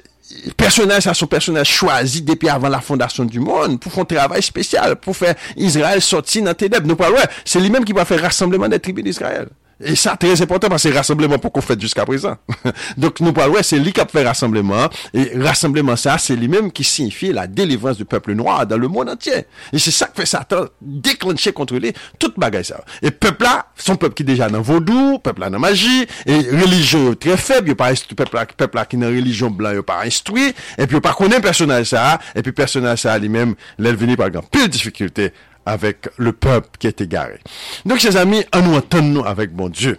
[0.56, 4.42] personnage, ça son personnage choisi depuis avant la fondation du monde pour faire un travail
[4.42, 8.68] spécial, pour faire Israël sortir dans tes Nous parlons, c'est lui-même qui va faire rassemblement
[8.68, 9.48] des tribus d'Israël.
[9.84, 12.36] Et ça, très important parce que c'est rassemblement pour qu'on fait jusqu'à présent.
[12.96, 14.88] Donc, nous parlons, c'est lui qui a fait rassemblement.
[15.12, 19.10] Et rassemblement, ça, c'est lui-même qui signifie la délivrance du peuple noir dans le monde
[19.10, 19.44] entier.
[19.72, 22.82] Et c'est ça que fait Satan déclencher contre lui toute bagaille ça.
[23.02, 26.36] Et peuple là, son peuple qui est déjà dans vaudou, peuple là dans magie, et
[26.36, 30.02] religion très faible, il pas peuple là, peuple là qui dans religion blanc, il pas
[30.04, 34.28] instruit, et puis il pas connaît personnage ça, et puis personnage ça lui-même, l'élevini par
[34.28, 35.32] exemple, plus de difficultés
[35.66, 37.38] avec le peuple qui est égaré.
[37.84, 38.62] Donc, chers amis, en
[39.02, 39.98] nous avec bon Dieu.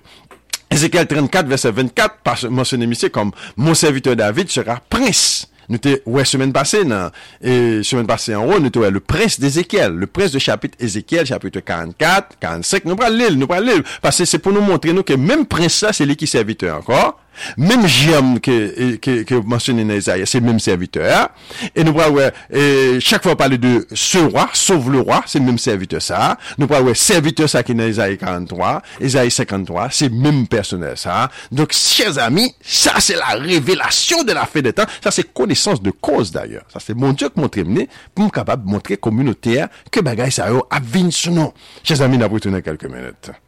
[0.72, 5.48] Ézéchiel 34, verset 24, par mentionné ici comme mon serviteur David sera prince.
[5.70, 7.10] Nous étions, ouais, semaine passée, non,
[7.42, 11.26] et semaine passée en haut, nous étions le prince d'Ézéchiel, le prince de chapitre Ézéchiel,
[11.26, 14.94] chapitre 44, 45, nous prenons l'île, nous prenons l'île, parce que c'est pour nous montrer,
[14.94, 17.20] nous, que même prince ça, c'est lui qui serviteur encore.
[17.58, 21.30] Mem jam ke monsyonen na Esaïe, se mem serviteur.
[21.72, 22.66] E nou pra wè, e,
[23.04, 26.36] chak fwa pale de se roi, sauve le roi, se mem serviteur sa.
[26.60, 28.74] Nou pra wè, serviteur sa ki na Esaïe 43,
[29.06, 31.26] Esaïe 53, se mem personel sa.
[31.52, 35.82] Donk, chers amis, sa se la revelasyon de la fè de tan, sa se konesans
[35.84, 36.66] de koz d'ayor.
[36.74, 40.50] Sa se mon dieu k montre mne, pou m kapab montre komunotea ke bagay sa
[40.54, 41.56] yo avin sou nou.
[41.84, 43.45] Chers amis, nan pou tounen kelke menete.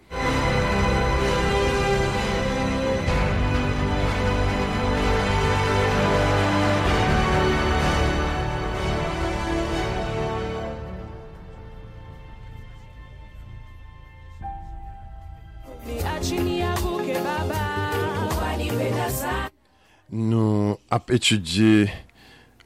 [20.13, 21.87] nou ap etudye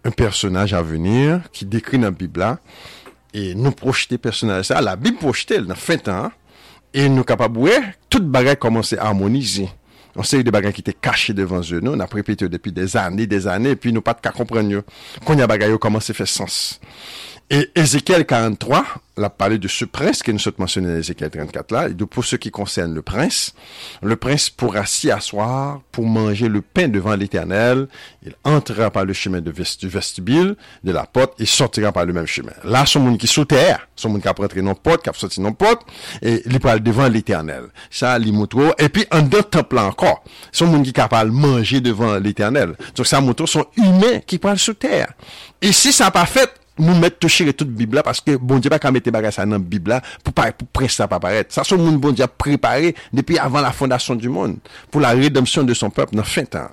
[0.06, 2.56] un personaj avenir ki dekri nan Bibla
[3.34, 4.82] e nou projete personaj sa.
[4.84, 6.32] La Bib projete el nan fin tan
[6.92, 7.78] e nou kapabouè,
[8.12, 9.70] tout bagay komanse harmonize.
[10.12, 12.74] On se yon de bagay ki te kache devan zyon nou, na prepete yo depi
[12.76, 14.84] des ane, des ane, epi nou pat ka kompren yo.
[15.24, 16.82] Kon yon bagay yo komanse fe sens.
[17.54, 18.86] Et Ézéchiel 43,
[19.18, 22.06] l'a parlé de ce prince que nous sommes mentionné dans Ézéchiel 34 là, et de
[22.06, 23.54] pour ce qui concerne le prince,
[24.02, 27.90] le prince pourra s'y asseoir pour manger le pain devant l'éternel,
[28.26, 32.14] il entrera par le chemin de du vestibule de la porte et sortira par le
[32.14, 32.54] même chemin.
[32.64, 35.14] Là, son monde qui sous terre, son monde qui a rentré non porte, qui a
[35.14, 35.82] sorti non porte,
[36.22, 37.66] et il parle devant l'éternel.
[37.90, 41.82] Ça, il montre, et puis en deux temple encore, son monde qui est capable manger
[41.82, 42.78] devant l'éternel.
[42.96, 45.12] Donc ça montre son humain qui parle sous terre.
[45.62, 46.50] Et si ça n'a pas fait,
[46.82, 49.60] nous mettre toucher toute Bible parce que bon Dieu pas qu'à mettre bagage ça dans
[49.60, 51.54] Bible pour pas pour ça pas paraître.
[51.54, 54.58] Ça son monde bon Dieu préparé depuis avant la fondation du monde
[54.90, 56.70] pour la rédemption de son peuple dans fin temps.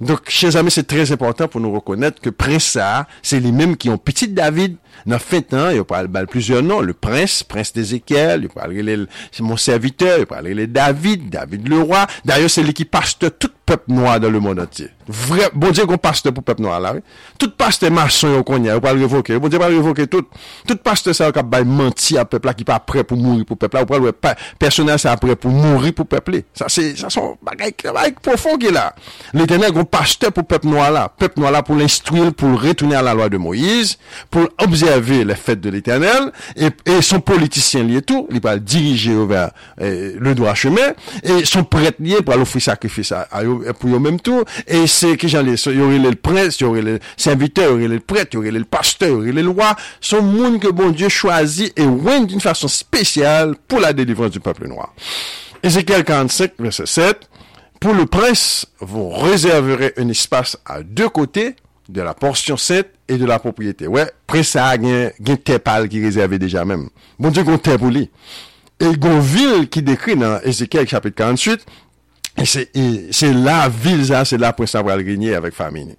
[0.00, 3.76] Donc chers amis, c'est très important pour nous reconnaître que prince ça, c'est les mêmes
[3.76, 4.76] qui ont petit David
[5.08, 9.04] Nan fin tan, yo pral bal plizyon nan, le prens, prens d'Ezekiel, yo pral rele
[9.40, 12.04] mon serviteur, yo pral rele David, David le roi.
[12.26, 14.88] Daryo, se li ki paste tout pep noa dan le moun antye.
[15.10, 17.02] Vre, bon diye kon paste pou pep noa la, we.
[17.40, 20.28] Tout paste mason yo konye, yo pral revoke, yo bon diye pral revoke tout.
[20.68, 23.58] Tout paste sa yo kap bay manti a pepla ki pa pre pou mouri pou
[23.60, 26.42] pepla, yo pral we pa, personel sa apre pou mouri pou peple.
[26.58, 28.90] Sa se, sa son bagay, bagay profon ki la.
[29.36, 32.98] Le tenè kon paste pou pep noa la, pep noa la pou l'instruil, pou l'retounen
[32.98, 33.98] a la loi de Moïse,
[34.30, 39.14] pou l'observer observer les fêtes de l'Éternel et, son politicien lié tout, il va diriger
[39.26, 39.50] vers
[39.80, 43.94] euh, le droit chemin et son prêtre lié pour aller offrir sacrifice à, à pour
[43.94, 46.66] eux même tout et c'est que j'en ai il y aurait le prince, il y
[46.66, 49.32] aurait le serviteur, il y aurait le prêtre, il y aurait le pasteur, il y
[49.32, 53.80] aurait le roi, son monde que bon Dieu choisit et oint d'une façon spéciale pour
[53.80, 54.94] la délivrance du peuple noir.
[55.62, 57.28] Ézéchiel 45 verset 7
[57.80, 61.56] pour le prince, vous réserverez un espace à deux côtés
[61.90, 63.88] de la porsyon 7 e de la propriyete.
[63.88, 66.88] Ouè, ouais, pre sa gen, gen te pal ki rezerve deja menm.
[67.20, 68.06] Bon diyo kon te pou li.
[68.80, 71.66] E gon vil ki dekri nan Ezekiel chapit 48,
[72.44, 75.96] c'est, la ville, ça, c'est là pour le régner avec famille.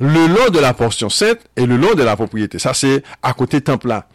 [0.00, 2.58] Le long de la portion sainte et le long de la propriété.
[2.58, 4.06] Ça, c'est à côté temple là.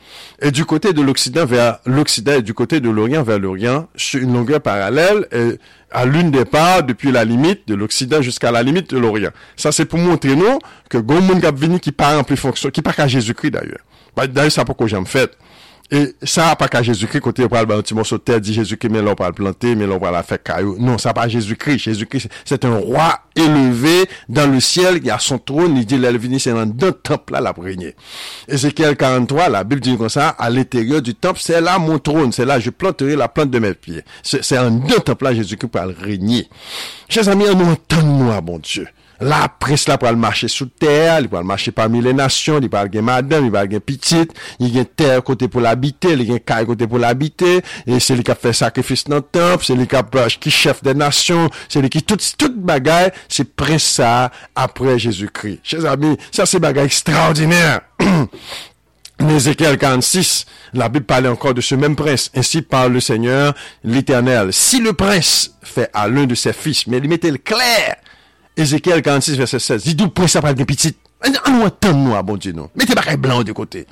[0.42, 4.22] Et du côté de l'Occident vers l'Occident et du côté de l'Orient vers l'Orient, sur
[4.22, 5.60] une longueur parallèle, et
[5.92, 9.32] à l'une des parts depuis la limite de l'Occident jusqu'à la limite de l'Orient.
[9.56, 12.70] Ça, c'est pour montrer nous que gon moun k'ap vini qui part en plus fonction,
[12.70, 13.82] qui pas qu'à Jésus-Christ d'ailleurs.
[14.16, 15.32] Bah, D'ailleurs, ça pourquoi j'aime fait.
[15.90, 18.90] Et ça pas qu'à Jésus-Christ, côté on parle d'un petit morceau de terre, dit Jésus-Christ,
[18.92, 20.76] mais l'on parle planter, mais l'on la faire caillou.
[20.80, 21.80] Non, ça pas Jésus-Christ.
[21.80, 26.40] Jésus-Christ, c'est un roi élevé dans le ciel, qui a son trône, il dit, l'Elvini,
[26.40, 27.96] c'est dans deux temple là, la régner.
[28.50, 32.34] Ézéchiel 43, la Bible dit comme ça, à l'intérieur du temple, c'est là mon trône,
[32.34, 34.04] c'est là, je planterai la plante de mes pieds.
[34.24, 36.50] C'est en deux temples là, Jésus-Christ le régner.
[37.08, 38.88] Chers amis, nous entendons nous, bon Dieu.
[39.20, 42.90] La pour le marcher sous terre, il pour le marcher parmi les nations, il parle
[42.94, 46.68] gen madame, il parle gen petite, il gen terre côté pour l'habiter, il gen caille
[46.68, 49.88] côté pour l'habiter, et c'est lui qui a fait sacrifice dans le temple, c'est lui
[49.88, 50.04] qui a
[50.40, 55.62] qui chef des nations, c'est lui qui tout tout bagaille, c'est prince ça après Jésus-Christ.
[55.64, 57.82] Chers amis, ça c'est bagaille extraordinaire.
[59.20, 62.30] En Ézéchiel 46, la Bible parlait encore de ce même prince.
[62.36, 64.54] Ainsi parle le Seigneur, l'Éternel.
[64.54, 67.96] Si le prince fait à l'un de ses fils, mais il mettait le clair,
[68.58, 70.96] Ézéchiel 46, verset 16, dit du prince après le petit?
[71.26, 72.70] En nous entendre nous, bon.
[72.76, 73.86] Mettez pas blanc de côté.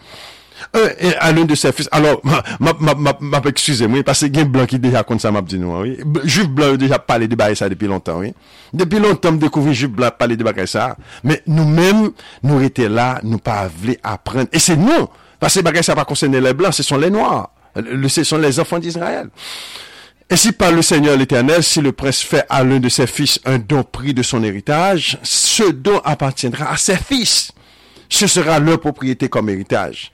[0.75, 1.87] Euh, à de ses fils.
[1.91, 2.21] Alors,
[2.59, 5.97] ma, excusez-moi, parce que y a un blanc qui déjà comme ça m'a nous, oui.
[6.23, 8.33] Juif blanc déjà parlé de bail ça depuis longtemps, oui.
[8.73, 10.95] Depuis longtemps, découvrir juif blanc parler de bail ça.
[11.23, 12.11] Mais nous-mêmes,
[12.43, 14.47] nous étions là, nous pas voulu apprendre.
[14.51, 15.07] Et c'est nous.
[15.39, 17.51] Parce que bail ça pas concerner les blancs, ce sont les noirs.
[18.07, 19.29] Ce sont les enfants d'Israël.
[20.31, 23.59] Ainsi parle le Seigneur l'Éternel, si le prince fait à l'un de ses fils un
[23.59, 27.51] don pris de son héritage, ce don appartiendra à ses fils.
[28.09, 30.11] Ce sera leur propriété comme héritage.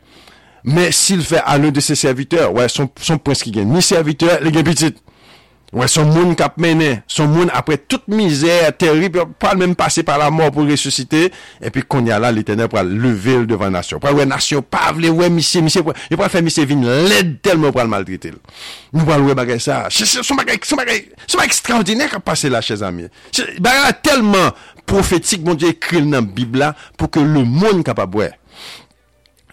[0.65, 3.81] Mais s'il fait à l'un de ses serviteurs, ouais, son, son prince qui gagne, ni
[3.81, 4.93] serviteur, les gagne petit.
[5.71, 10.17] Ouè, son moun kap menen, son moun apre tout mizèr, terib, pral mèm pase par
[10.19, 11.29] la mor pou resusite,
[11.63, 14.01] epi konya la l'Eternel pral level devan nasyon.
[14.03, 17.37] Pral wè nasyon, pral wè wè misye, misye pral, yon pral fè misye vin led
[17.47, 18.35] telman pral maltritil.
[18.91, 22.59] Nou pral wè bagay sa, son bagay, son bagay, son bagay ekstraordinèk ap pase la
[22.65, 23.07] chèz amye.
[23.63, 24.51] Bagay la telman
[24.83, 28.33] profetik, bon diye, kril nan bib la, pou ke le moun kapab wè.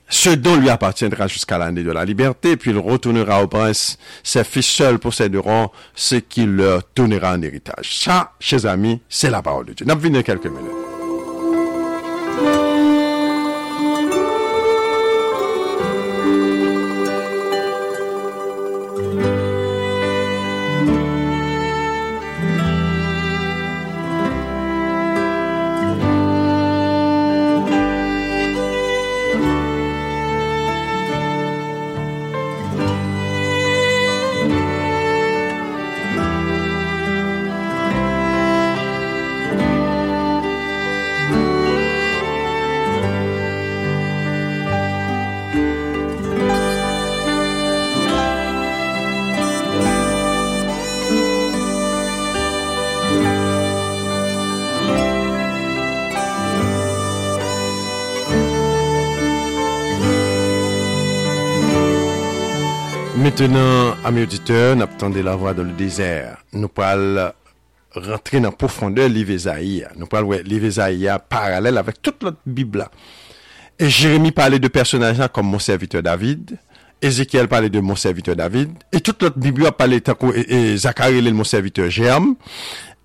[0.08, 3.98] Ce don lui appartiendra jusqu'à l'année de la liberté, puis il retournera au prince.
[4.22, 7.98] Ses fils seuls posséderont ce qu'il leur donnera en héritage.
[7.98, 9.86] Ça, chers amis, c'est la parole de Dieu.
[10.22, 10.88] Quelques minutes.
[63.40, 66.38] Maintenant, amis auditeurs, nous attendons la voix dans le désert.
[66.53, 67.31] Nous parlons
[67.94, 69.87] rentrer dans la profondeur de livre Isaïe.
[69.94, 72.79] Nous parlons de livre Isaïe parallèle avec toute l'autre Bible.
[72.79, 72.90] Là.
[73.79, 76.59] Et Jérémie parlait de personnages comme mon serviteur David.
[77.01, 78.72] Ézéchiel parlait de mon serviteur David.
[78.90, 82.35] Et toute l'autre Bible a parlé de Zacharie, mon serviteur Germe.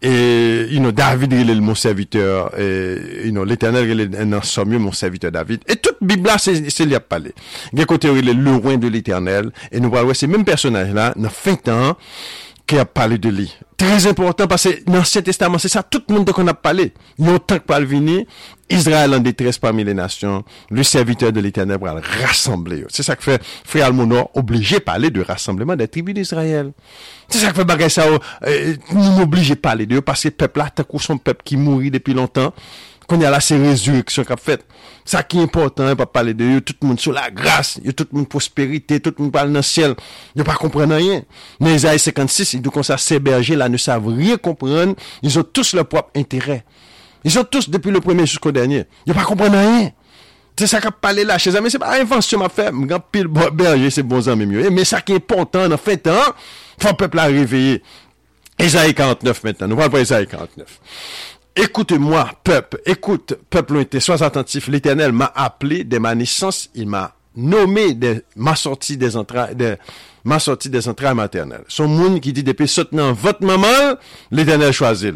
[0.03, 2.51] Et, you know, David, il est mon serviteur.
[2.59, 5.61] Et, you know, l'éternel, il est un ensemble, mon serviteur David.
[5.67, 7.33] Et toute Bible là, c'est, c'est lui à parler.
[7.71, 9.51] Il côté, il est le roi de l'éternel.
[9.71, 11.97] Et nous voyons ces mêmes personnages là, dans 20 ans,
[12.67, 13.55] qui a parlé de lui.
[13.77, 16.93] Très important parce que l'Ancien Testament, c'est ça, tout le monde qu'on a parlé.
[17.17, 18.25] Il y a autant que parle venir.
[18.73, 22.83] Israël en détresse parmi les nations, le serviteur de l'Éternel va le rassembler.
[22.89, 26.71] C'est ça que fait Frère Almonor obligé de parler de rassemblement des tribus d'Israël.
[27.29, 30.33] C'est ça que fait Bagay Sao, euh, nous obligé de parler de parce que le
[30.33, 32.53] peuple là, tant qu'on son peuple qui mourit depuis longtemps,
[33.07, 34.65] qu'on y a là, c'est résurrection qu'a fait.
[35.05, 37.79] Ça qui est important, on pas parler de eux, tout le monde sur la grâce,
[37.95, 39.95] tout le monde prospérité, tout le monde parle dans le ciel.
[40.35, 41.21] Ils pas comprendre rien.
[41.59, 45.37] Mais Isaïe 56, ils disent comme ça, ces bergers là ne savent rien comprendre, ils
[45.37, 46.63] ont tous leur propre intérêt.
[47.23, 49.91] Ils ont tous, depuis le premier jusqu'au dernier, ils pas comprendre rien.
[50.57, 53.49] C'est ça qu'a parlé là, chez amis, c'est pas invention m'a fait, m'gan pile bon
[53.51, 54.69] berger, c'est bons amis mieux.
[54.69, 56.21] Mais ça qui est important, en fait, hein,
[56.79, 57.81] faut le peuple à réveiller.
[58.59, 60.79] Isaïe 49 maintenant, nous parlons pas Isaïe 49.
[61.55, 64.67] Écoute-moi, peuple, écoute, peuple lointain, sois attentif.
[64.67, 67.97] L'Éternel m'a appelé dès ma naissance, il m'a nommé
[68.35, 69.77] ma sortie des entrailles, de
[70.23, 71.63] ma sortie des entrailles maternelles.
[71.67, 73.97] Son monde qui dit depuis soutenant votre maman,
[74.31, 75.15] l'Éternel choisit.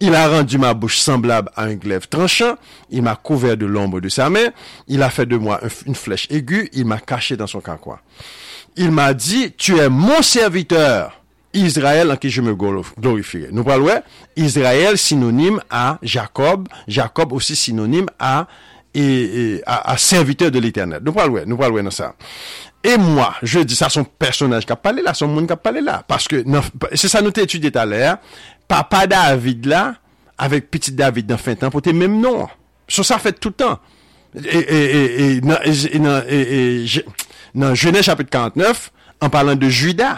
[0.00, 2.56] Il a rendu ma bouche semblable à un glaive tranchant,
[2.90, 4.48] il m'a couvert de l'ombre de sa main,
[4.88, 8.00] il a fait de moi un- une flèche aiguë, il m'a caché dans son carquois.
[8.76, 11.18] Il m'a dit, tu es mon serviteur.
[11.54, 13.48] Israël en qui je me glor- glorifierai.
[13.52, 14.00] Nous parlons,
[14.36, 18.46] Israël synonyme à Jacob, Jacob aussi synonyme à,
[18.94, 19.00] et,
[19.56, 21.02] et- à, à serviteur de l'éternel.
[21.04, 22.14] Nous parlons, nous parlons dans ça.
[22.82, 26.00] E mwa, je di sa son personaj kap pale la, son moun kap pale la.
[26.06, 26.42] Paske,
[26.98, 28.16] se sa nou te etude taler,
[28.70, 29.84] papa David la,
[30.42, 32.50] avek piti David nan fin tan, pou te menm non.
[32.90, 33.78] So sa fet toutan.
[34.34, 35.38] E
[37.54, 38.88] nan jenè chapit 49,
[39.22, 40.16] an palan de juda,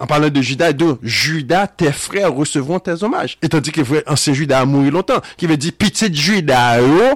[0.00, 3.36] an palan de juda, do juda te frè recevon tes omaj.
[3.44, 7.12] E tandi ki vre ansen juda a mouri lontan, ki ve di piti juda yo,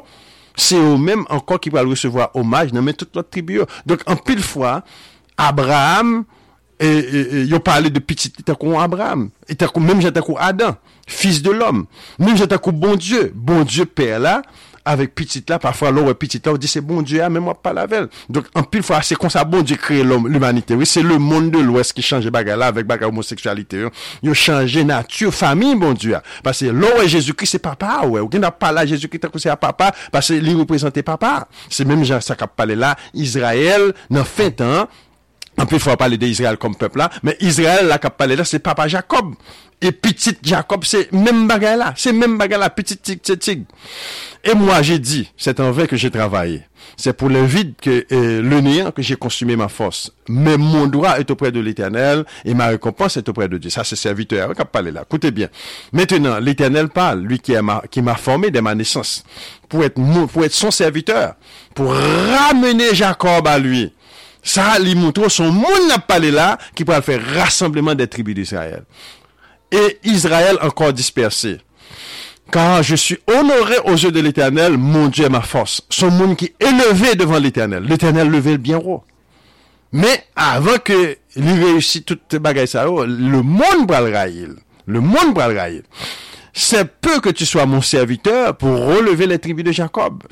[0.56, 3.60] c'est eux-mêmes encore qui vont recevoir hommage dans toute l'autre tribu.
[3.84, 4.82] Donc, en pile fois,
[5.36, 6.24] Abraham,
[6.80, 11.50] et, yo parlé de petit comme Abraham, et t'as même j'étais comme Adam, fils de
[11.50, 11.86] l'homme,
[12.18, 14.42] même j'étais comme bon Dieu, bon Dieu père là,
[14.86, 17.54] avec petite là, parfois l'autre petite là, on dit c'est bon Dieu, ah, mais moi
[17.54, 18.08] pas la velle.
[18.28, 20.74] Donc, en pile fois, c'est comme ça, bon Dieu crée l'homme, l'humanité.
[20.74, 23.86] Oui, c'est le monde de l'Ouest qui change bagarre là avec bagarre homosexualité.
[24.22, 26.14] Ils ont changé nature, famille, bon Dieu.
[26.16, 26.22] Ah.
[26.42, 28.20] Parce que l'homme Jésus-Christ, c'est papa, ah, ouais.
[28.20, 31.48] Ou n'a pas là Jésus-Christ, c'est à papa, parce qu'il représentait papa.
[31.68, 34.88] C'est même, ça qu'a parlé là, Israël, dans fin temps,
[35.58, 38.36] en plus, il faut parler d'Israël comme peuple là, mais Israël, là, qui a parlé
[38.36, 39.34] là, c'est papa Jacob.
[39.80, 43.64] Et petit Jacob, c'est même bagarre là, c'est même bagarre là, petit tig, tig.
[44.44, 46.62] Et moi, j'ai dit, c'est en vrai que j'ai travaillé.
[46.96, 50.12] C'est pour le vide que, euh, le néant que j'ai consumé ma force.
[50.28, 53.70] Mais mon droit est auprès de l'éternel et ma récompense est auprès de Dieu.
[53.70, 55.02] Ça, c'est serviteur qui a parlé là.
[55.02, 55.48] Écoutez bien.
[55.92, 59.24] Maintenant, l'éternel parle, lui qui m'a, qui m'a formé dès ma naissance,
[59.68, 61.34] pour être pour être son serviteur,
[61.74, 63.92] pour ramener Jacob à lui.
[64.46, 68.84] Ça, li montre son monde n'a parlé là, qui pourra faire rassemblement des tribus d'Israël.
[69.72, 71.58] Et Israël encore dispersé.
[72.52, 75.82] Car je suis honoré aux yeux de l'éternel, mon Dieu est ma force.
[75.90, 77.82] Son monde qui est élevé devant l'éternel.
[77.82, 79.02] L'éternel levé le bien haut.
[79.90, 84.56] Mais avant que lui réussisse toute ces bagailles oh, le monde va le.
[84.86, 85.82] Le monde va le.
[86.58, 90.22] C'est peu que tu sois mon serviteur pour relever les tribus de Jacob.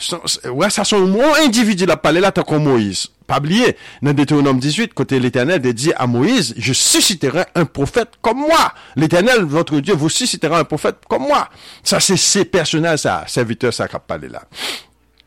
[0.50, 3.08] Ouais, ça son mon individu l'a parlé là tant Moïse.
[3.26, 8.12] Pas oublier, dans Deutéronome 18, côté l'éternel de dit à Moïse, je susciterai un prophète
[8.22, 8.72] comme moi.
[8.96, 11.50] L'éternel, votre Dieu, vous suscitera un prophète comme moi.
[11.82, 14.44] Ça, c'est ces personnages, ça, serviteurs, ça qu'a parlé là.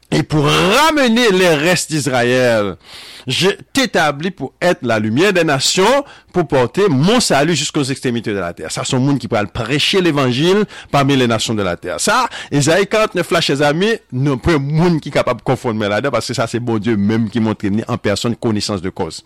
[0.10, 2.78] Et pour ramener les restes d'Israël,
[3.28, 8.40] je t'établis pour être la lumière des nations, pour porter mon salut jusqu'aux extrémités de
[8.40, 8.72] la terre.
[8.72, 12.00] Ça, c'est un monde qui pourra prêcher l'évangile parmi les nations de la terre.
[12.00, 16.12] Ça, Isaïe 49, là, chers amis, non un monde qui est capable de confondre là-dedans,
[16.12, 19.26] parce que ça, c'est bon Dieu même qui montre en personne connaissance de cause.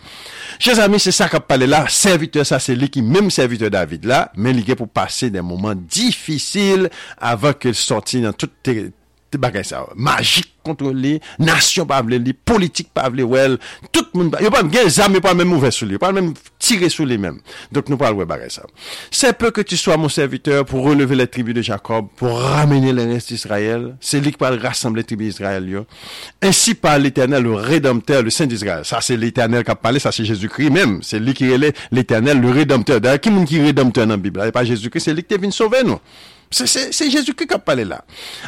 [0.58, 1.86] Chers amis, c'est ça qu'a parlé là.
[1.90, 5.76] Serviteur, ça, c'est lui qui, même serviteur David là, mais il pour passer des moments
[5.76, 9.01] difficiles avant qu'il sorte dans toutes tes te
[9.40, 13.58] bagay sa, magik kontrole, nasyon pa avle li, politik pa avle wel,
[13.94, 16.32] tout moun, yo pa gen zame, yo pa mèm ouve sou li, yo pa mèm
[16.62, 17.40] tire sou li mèm.
[17.74, 18.68] Donk nou pal wè bagay sa.
[19.10, 22.94] Se peu ke tu soa moun serviteur pou releve le tribu de Jacob, pou ramene
[22.96, 25.86] le reste Israel, se li ki pal rassemble tribu Israel yo,
[26.44, 28.86] ensi pa l'Eternel, le Redempteur, le Saint d'Israël.
[28.86, 32.52] Sa se l'Eternel kap pale, sa se Jésus-Christ mèm, se li ki rele l'Eternel, le
[32.62, 33.02] Redempteur.
[33.02, 35.56] Da ki moun ki Redempteur nan Bibla, e pa Jésus-Christ, se li ki te vin
[35.56, 36.02] sauve nou.
[36.52, 38.04] C'est Jésus-Christ qui a parlé là.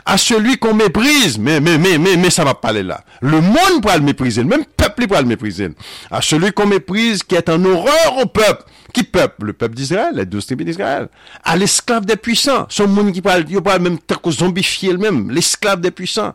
[0.05, 3.01] À celui qu'on méprise, mais, mais, mais, mais, mais ça va parler là.
[3.21, 5.69] Le monde pourra le mépriser, le même peuple pourra le mépriser.
[6.11, 8.65] À celui qu'on méprise, qui est en horreur au peuple.
[8.93, 9.45] Qui peuple?
[9.47, 11.07] Le peuple d'Israël, les douze tribus d'Israël.
[11.43, 12.67] À l'esclave des puissants.
[12.69, 15.31] Son monde qui parle, il parle même tant zombifier le même.
[15.31, 16.33] L'esclave des puissants.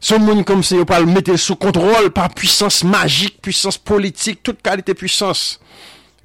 [0.00, 4.62] Son monde comme ça, il parle mettre sous contrôle par puissance magique, puissance politique, toute
[4.62, 5.60] qualité puissance.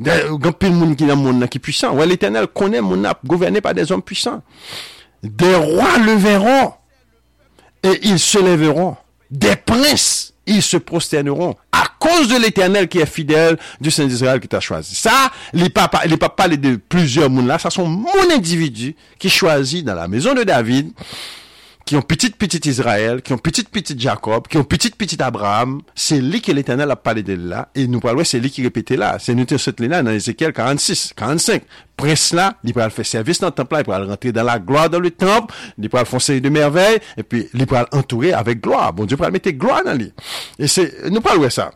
[0.04, 3.74] Gan pil moun ki nan moun ki pwisan Ou l'Eternel konen moun nan gouverne pa
[3.78, 4.42] de zon pwisan
[5.24, 6.74] De roi le veron
[7.84, 8.96] Et il se leveron
[9.32, 14.42] De prince Il se prosterneron A cause de l'Eternel ki e fidel Du Saint d'Israël
[14.44, 18.94] ki ta chwazi Sa li pa pale de plusieurs moun la Sa son moun individu
[19.20, 20.92] Ki chwazi nan la mezon de David
[21.86, 25.82] qui ont petit petit Israël, qui ont petit petit Jacob, qui ont petit petit Abraham,
[25.96, 28.96] c'est lui que l'Éternel a parlé de là, et nous parlons, c'est lui qui répétait
[28.96, 31.64] là, c'est nous cette là dans Ézéchiel 46, 45.
[31.98, 34.90] Prince là, il pourra faire service dans le temple il pourra rentrer dans la gloire
[34.90, 38.94] dans le temple, il pourra série de merveilles, et puis il pourra entourer avec gloire.
[38.94, 40.12] Bon Dieu pourra mettre gloire dans lui.
[40.60, 41.72] Et c'est, nous parlons ça.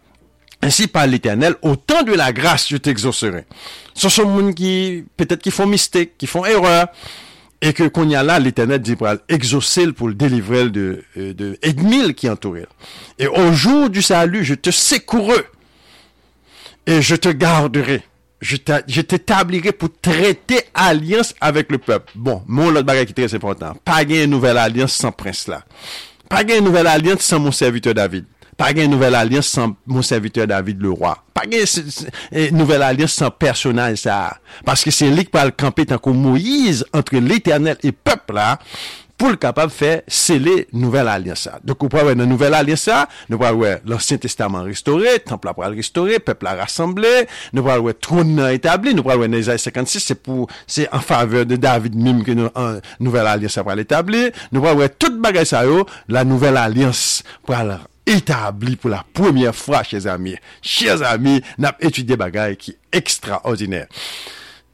[0.62, 3.46] Ainsi par l'Éternel, au temps de la grâce, je t'exaucerai.
[3.94, 6.88] Ce sont des gens qui, peut-être qui font mystère, qui font erreur,
[7.62, 11.34] et que qu'on y a là, l'Éternel dit pour exaucer pour le délivrer de, euh,
[11.34, 12.68] de Edmil qui entourait.
[13.18, 15.44] Et au jour du salut, je te secourerai
[16.86, 18.04] et je te garderai.
[18.40, 22.12] Je t'établirai pour traiter alliance avec le peuple.
[22.14, 23.74] Bon, mon autre bagage qui est très important.
[23.84, 25.64] Pas une nouvelle alliance sans prince là.
[26.30, 28.26] Pas une nouvelle alliance sans mon serviteur David.
[28.58, 31.18] pa gen nouvel alians san moun serviteur David Leroy.
[31.38, 34.20] Pa gen e, nouvel alians san personaj sa.
[34.68, 38.56] Paske se lik pal kampe tankou Moïse entre l'Eternel et peuple la,
[39.18, 41.58] pou l kapab fè sele nouvel alians sa.
[41.66, 43.00] Dok ou pral wè nan nouvel alians sa,
[43.32, 47.26] nou pral wè l'Ancien Testament restauré, temple pral restauré, pepl la rassemblé,
[47.58, 50.86] nou pral wè troun nan etabli, nou pral wè nan Ezaïe 56, se pou, se
[50.94, 54.78] an faveur de David mim ki nou, an, nouvel alians sa pral etabli, nou pral
[54.84, 55.84] wè tout bagay sa yo,
[56.14, 60.36] la nouvel alians pral établi pour la première fois, chers amis.
[60.62, 63.88] Chers amis, n'a étudié bagaille qui est extraordinaire.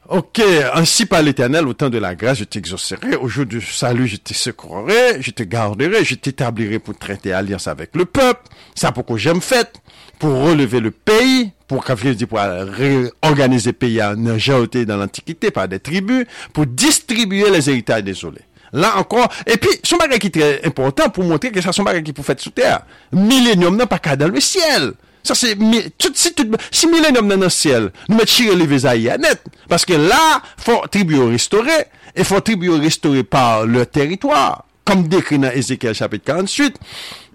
[0.08, 0.42] Ok,
[0.74, 4.16] ainsi par l'éternel, au temps de la grâce, je t'exaucerai, au jour du salut, je
[4.16, 8.42] te secourerai, je te garderai, je t'établirai pour traiter alliance avec le peuple.
[8.74, 9.80] C'est pourquoi j'aime fait,
[10.18, 11.82] pour relever le pays, pour
[12.28, 18.04] pour réorganiser le pays en jeté dans l'Antiquité par des tribus, pour distribuer les héritages
[18.04, 18.42] désolés.
[18.74, 21.84] Là encore, et puis, son bagage qui est très important pour montrer que ça son
[21.84, 22.80] bagage qui peut faire sous terre.
[23.12, 24.92] Millénium n'a pas qu'à dans le ciel.
[25.22, 25.56] Ça c'est
[25.96, 29.84] tout si tout si millénium dans le ciel, nous mettons tirer les visages net parce
[29.86, 35.50] que là, faut tribu restaurer et faut tribu restaurer par leur territoire comme décrit dans
[35.50, 36.76] Ézéchiel chapitre 48,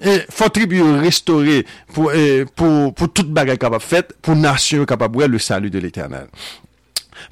[0.01, 2.11] et faut tribu restaurer pour,
[2.55, 6.27] pour, pour toute bagarre capable faite, pour nation capable le salut de l'éternel.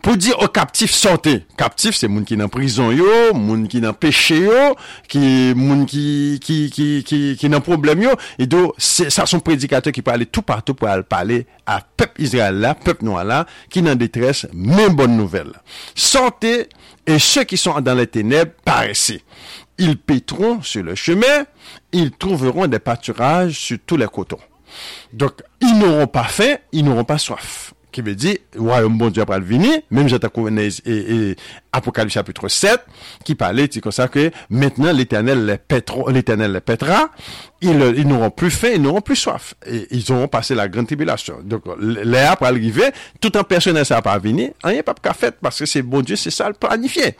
[0.02, 1.46] Pour dire aux captifs sortez.
[1.58, 4.76] Captifs, c'est moun qui dans prison yo, moun qui dans péché yo,
[5.08, 9.40] qui moun qui qui qui qui qui dans problème yo et donc c'est ça son
[9.40, 13.24] prédicateur qui peut aller tout partout pour aller parler à peuple Israël là, peuple noir
[13.24, 15.54] là qui dans détresse, même bonne nouvelle.
[15.96, 16.70] Sortez
[17.06, 19.24] et ceux qui sont dans les ténèbres paraissez.
[19.78, 21.46] Ils pétront sur le chemin,
[21.92, 24.40] ils trouveront des pâturages sur tous les cotons.
[25.14, 29.24] Donc, ils n'auront pas faim, ils n'auront pas soif qui veut dire, royaume bon Dieu
[29.24, 31.36] après le venir, même j'attends et, et,
[31.74, 32.80] Apocalypse chapitre 7,
[33.24, 37.10] qui parlait, c'est comme ça que maintenant l'éternel les pétro, l'éternel les pètera,
[37.62, 39.56] ils, ils n'auront plus faim, ils n'auront plus soif.
[39.66, 41.40] Et ils auront passé la grande tribulation.
[41.44, 45.58] Donc, l'air après arriver, tout en personne ça pas venir, rien pas qu'à fait, parce
[45.58, 47.16] que c'est bon Dieu, c'est ça le planifié.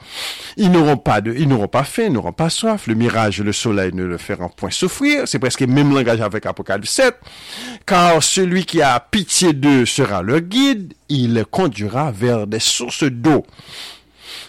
[0.58, 2.86] Ils n'auront pas de, ils n'auront pas faim, ils n'auront pas soif.
[2.86, 5.28] Le mirage, le soleil ne le fera point souffrir.
[5.28, 7.16] C'est presque le même langage avec Apocalypse 7.
[7.86, 10.67] Car celui qui a pitié d'eux sera leur guide,
[11.10, 13.46] il les conduira vers des sources d'eau.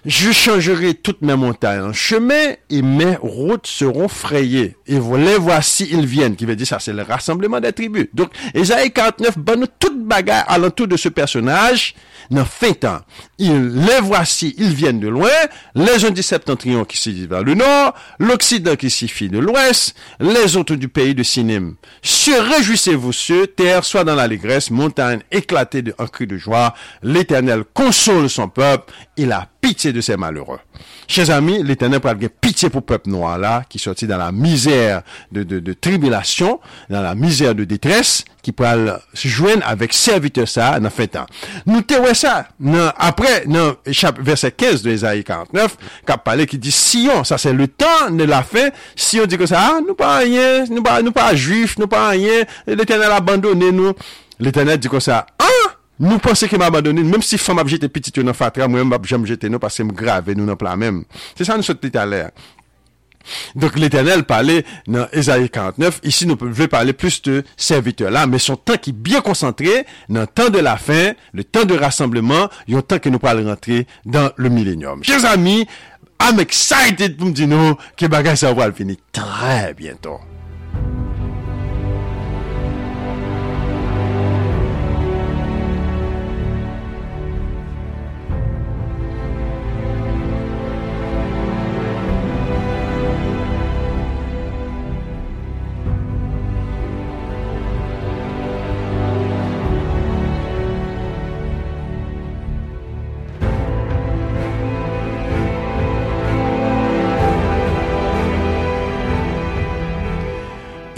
[0.08, 4.74] Je changerai toutes mes montagnes en chemin et mes routes seront frayées.
[4.86, 6.34] Et vous les voici, ils viennent.
[6.34, 8.06] Qui veut dire ça, c'est le rassemblement des tribus.
[8.14, 11.94] Donc, Esaïe 49 bonne toute bagarre alentour de ce personnage
[12.30, 13.00] dans fin temps.
[13.36, 15.28] Ils, les voici, ils viennent de loin.
[15.74, 19.94] Les uns du septentrion qui se vers le nord, l'Occident qui s'y fit de l'ouest,
[20.20, 21.74] les autres du pays de Sinim.
[22.00, 26.74] Se réjouissez-vous ceux, terre soit dans l'allégresse, montagne éclatée de, un cri de joie.
[27.02, 30.60] L'éternel console son peuple, il a pitié de ces malheureux.
[31.06, 34.32] Chers amis, l'Éternel pourra avoir pitié pour le peuple noir là, qui sortit dans la
[34.32, 36.58] misère de, de, de tribulation,
[36.88, 38.76] dans la misère de détresse, qui pourra
[39.12, 41.26] se joindre avec serviteur ça, dans fait temps.
[41.66, 43.76] Nous t'es ça, non, après, non,
[44.20, 48.24] verset 15 de Isaïe 49, qui parlé, qui dit, Sion, ça c'est le temps de
[48.24, 51.78] la fin, Sion dit que ça, ah, nous pas rien, nous pas, nous pas juifs,
[51.78, 53.92] nous pas rien, l'Éternel abandonné nous.
[54.40, 57.90] L'Éternel dit que ça, ah, Nou pense ke m abandoni, mèm si fèm ap jete
[57.90, 60.58] pitit yo nan fatra, mwen m ap jèm jete nou, pasè m grave nou nan
[60.58, 61.02] plan mèm.
[61.34, 62.28] Se sa nou sot li talè.
[63.54, 66.00] Donc l'Éternel parlait dans Ésaïe 49.
[66.02, 70.22] Ici, nous pouvons parler plus de serviteurs-là, mais son temps qui est bien concentré dans
[70.22, 73.46] le temps de la fin, le temps de rassemblement, et le temps que nous parlons
[73.48, 75.04] rentrer dans le millénium.
[75.04, 75.66] Chers amis,
[76.20, 80.18] I'm excited pour me dire non, que bagage ça va finir très bientôt.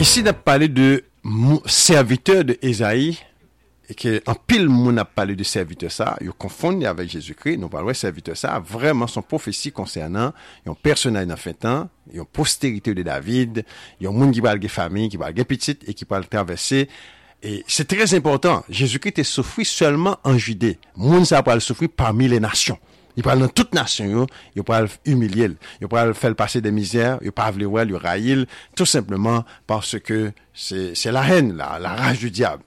[0.00, 1.04] Ici, on a parlé de
[1.66, 3.18] serviteur de Esaïe,
[3.86, 7.68] et que en pile, moun a parlé de serviteur ça, ils confondent avec Jésus-Christ, nous
[7.68, 10.32] parlons de serviteur ça, vraiment son prophétie concernant,
[10.66, 13.66] un personnage dans fin temps, une postérité de David,
[14.02, 16.88] un monde qui parle de famille, qui parle de petite, et qui parle traverser,
[17.42, 22.26] et c'est très important, Jésus-Christ est souffri seulement en Judée, moun ça parle souffrir parmi
[22.26, 22.78] les nations.
[23.16, 25.50] Il parle dans toute nation, il parle humilier,
[25.80, 28.46] il parle faire passer des misères, il parle le il raïl,
[28.76, 32.62] tout simplement parce que c'est c'est la haine, la, la rage du diable.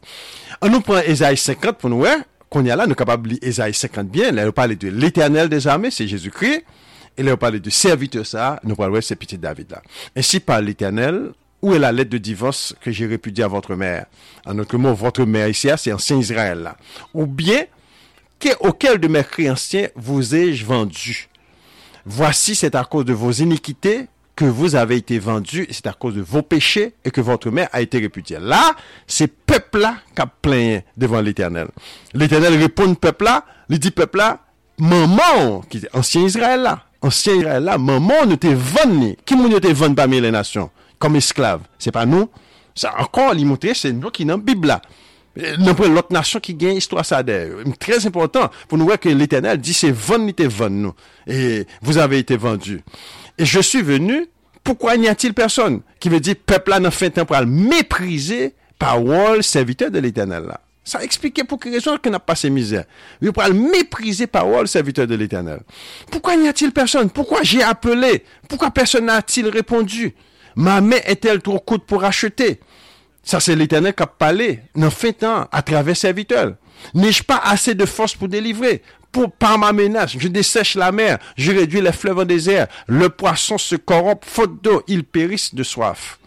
[0.61, 2.17] On nous prend Ésaïe 50 pour nous voir,
[2.49, 4.75] qu'on y a là, nous sommes capables de lire Ésaïe 50 bien, là, il parle
[4.75, 6.63] de l'éternel des armées, c'est Jésus-Christ,
[7.17, 9.81] et là, on parle de serviteur ça, nous parlons de ce petit David là.
[10.15, 11.31] Ainsi parle l'éternel,
[11.61, 14.07] où est la lettre de divorce que j'ai répudiée à votre mère?
[14.45, 16.75] En autre mot, votre mère ici, c'est ancien Israël là.
[17.13, 17.63] Ou bien,
[18.59, 21.29] auquel de mes créanciers vous ai-je vendu?
[22.05, 26.15] Voici, c'est à cause de vos iniquités que vous avez été vendus, c'est à cause
[26.15, 28.39] de vos péchés et que votre mère a été répudiée.
[28.39, 28.75] Là,
[29.05, 31.67] c'est peuple-là qui a plaint devant l'Éternel.
[32.13, 34.39] L'Éternel répond peuple-là, il dit peuple-là,
[34.77, 39.59] maman, qui est ancien Israël là, ancien Israël là, maman nous t'es vendu, qui nous
[39.59, 41.61] t'es vendu parmi les nations, comme esclaves.
[41.77, 42.29] C'est pas nous.
[42.75, 44.81] Ça encore, il montre, c'est nous qui dans la Bible là.
[45.36, 47.63] N'importe l'autre nation qui gagne histoire ça d'ailleurs.
[47.79, 50.93] Très important pour nous voir que l'éternel dit c'est vendu, t'es vendu nous.
[51.27, 52.81] Et vous avez été vendus.
[53.38, 54.27] Et je suis venu,
[54.63, 55.81] pourquoi n'y a-t-il personne?
[55.99, 60.59] Qui veut dire peuple là dans fin pour le mépriser parole serviteur de l'éternel là.
[60.86, 62.84] Ça explique pour quelle raison qu'on n'a pas ces misères.
[63.21, 65.61] Il pour le mépriser parole serviteur de l'éternel.
[66.11, 67.09] Pourquoi n'y a-t-il personne?
[67.09, 68.23] Pourquoi j'ai appelé?
[68.49, 70.13] Pourquoi personne n'a-t-il répondu?
[70.55, 72.59] Ma main est-elle trop courte pour acheter?
[73.24, 76.55] Ça, c'est l'éternel qui a parlé, dans fin temps, à travers serviteurs.
[76.93, 78.82] N'ai-je pas assez de force pour délivrer?
[79.11, 83.09] Pour, par ma menace, je dessèche la mer, je réduis les fleuves en désert, le
[83.09, 86.19] poisson se corrompt, faute d'eau, ils périssent de soif.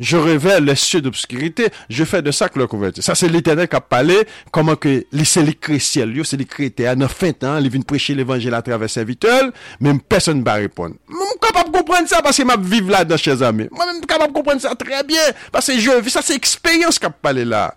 [0.00, 3.02] Je révèle les cieux d'obscurité, je fais de ça que leur couverture.
[3.02, 4.16] Ça, c'est l'éternel qui a parlé,
[4.52, 8.54] comment que, c'est les chrétiens, c'est les chrétiens, dans fin temps, ils viennent prêcher l'évangile
[8.54, 10.94] à travers serviteurs, même personne ne va répondre.
[11.08, 13.66] Moi, je suis capable de comprendre ça parce que je vis là-dedans, chers amis.
[13.72, 16.34] Moi-même, je suis capable de comprendre ça très bien, parce que je vis, ça, c'est
[16.36, 17.74] expérience qui a parlé là.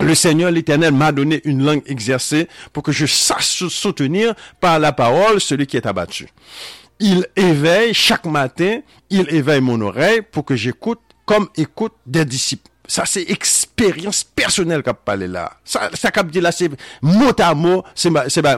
[0.00, 4.78] Le Seigneur l'Éternel m'a donné une langue exercée pour que je sache sou- soutenir par
[4.78, 6.28] la parole celui qui est abattu.
[7.00, 8.80] Il éveille chaque matin,
[9.10, 12.70] il éveille mon oreille pour que j'écoute comme écoute des disciples.
[12.88, 15.52] Ça, c'est expérience personnelle qu'a parlé là.
[15.64, 16.70] Ça, ça qu'a dit là, c'est
[17.02, 18.56] mot à mot, c'est ma, c'est ma,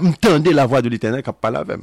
[0.53, 1.79] la voix de l'éternel qu'a parlé avec.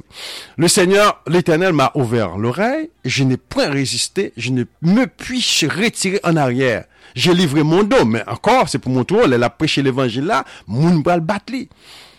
[0.56, 6.20] Le Seigneur, l'éternel m'a ouvert l'oreille, je n'ai point résisté, je ne me puis retirer
[6.22, 6.84] en arrière.
[7.16, 10.44] J'ai livré mon dos, mais encore, c'est pour mon tour, elle a prêché l'évangile là,
[10.68, 11.68] bral battre li.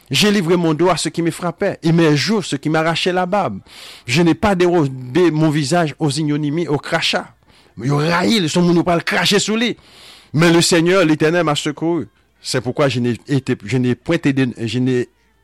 [0.09, 3.13] J'ai livré mon dos à ceux qui me frappaient, et mes jours, ceux qui m'arrachaient
[3.13, 3.59] la barbe.
[4.05, 7.36] Je n'ai pas dérobé mon visage aux ignominies, aux crachats.
[7.77, 8.63] Mais au raïl, son
[9.55, 9.77] lui.
[10.33, 12.07] Mais le Seigneur, l'éternel m'a secouru.
[12.41, 14.17] C'est pourquoi je n'ai point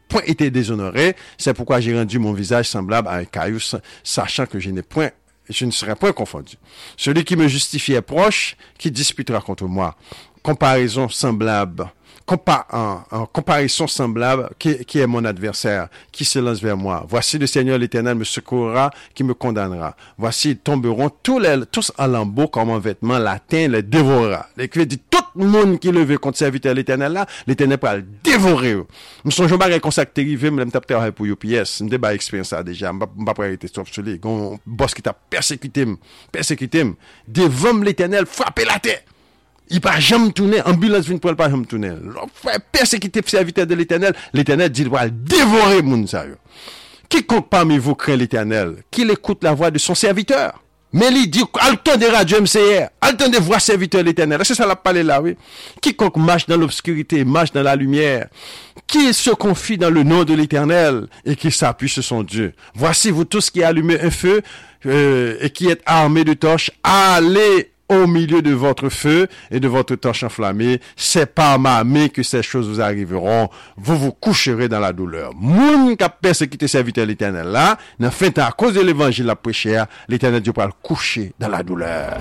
[0.10, 1.16] point été déshonoré.
[1.38, 4.82] C'est pourquoi j'ai rendu mon visage semblable à un caillou, sa- sachant que je n'ai
[4.84, 5.10] point,
[5.50, 6.56] je ne serai point confondu.
[6.98, 9.96] Celui qui me justifie est proche, qui disputera contre moi.
[10.44, 11.90] Comparaison semblable.
[12.28, 17.06] Compa- en, comparaison semblable, qui, qui est mon adversaire, qui se lance vers moi.
[17.08, 19.96] Voici le Seigneur l'Éternel me secourra, qui me condamnera.
[20.18, 24.48] Voici, ils tomberont tous, les, tous en lambeaux comme un vêtement latin les dévorera.
[24.58, 28.72] L'écrivain dit, tout le monde qui levé contre serviteur l'Éternel là, l'Éternel va le dévorer.
[28.74, 28.84] Je
[29.26, 31.84] me songe pas comme ça que arrivé, me tape travail pour UPS.
[31.90, 32.92] Je pas expérience ça déjà.
[32.92, 34.20] Je pas arrêter sauf sur les.
[34.24, 35.86] Un boss qui t'a persécuté,
[36.32, 36.86] persécuté,
[37.28, 39.06] devant l'Éternel, frappé la tête.
[39.74, 41.94] Il pas jamais tourner, ambulance vient pour pas jamais tourner.
[42.72, 46.28] Persécuté serviteur de l'Éternel, l'Éternel dit il le dévorer moun ça.
[46.28, 46.36] yo.
[47.10, 50.60] Quiconque parmi vous craint l'Éternel, qu'il écoute la voix de son serviteur.
[50.94, 52.90] Mais il dit, de radio MCR,
[53.28, 54.40] de voix serviteur de l'Éternel.
[54.44, 55.36] C'est ça la parler là, oui.
[55.82, 58.28] Quiconque marche dans l'obscurité, marche dans la lumière,
[58.86, 62.54] qui se confie dans le nom de l'Éternel et qui s'appuie sur son Dieu.
[62.76, 64.44] Voici vous tous qui allumez un feu
[64.86, 69.68] euh, et qui êtes armés de torches, allez au milieu de votre feu et de
[69.68, 70.80] votre torche enflammée.
[70.96, 73.50] C'est par ma main que ces choses vous arriveront.
[73.78, 75.32] Vous vous coucherez dans la douleur.
[75.36, 79.84] Moun qui a persécuté serviteur l'éternel là, n'a fait à cause de l'évangile la prêcher,
[80.08, 82.20] l'éternel Dieu va le coucher dans la douleur.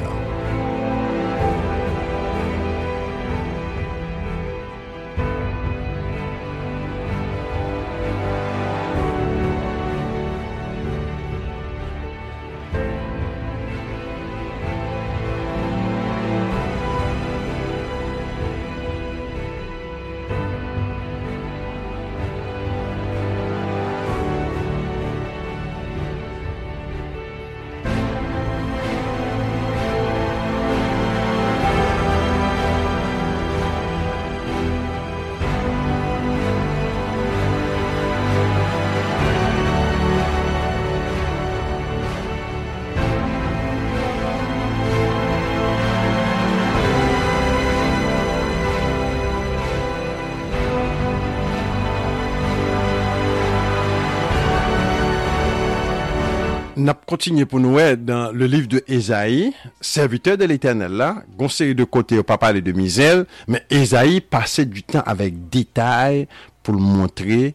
[57.12, 59.52] N'a continué pour nous dans le livre de Ésaïe,
[59.82, 64.82] serviteur de l'éternel là, conseiller de côté au papa de misère, mais Ésaïe passait du
[64.82, 66.26] temps avec détail
[66.62, 67.52] pour montrer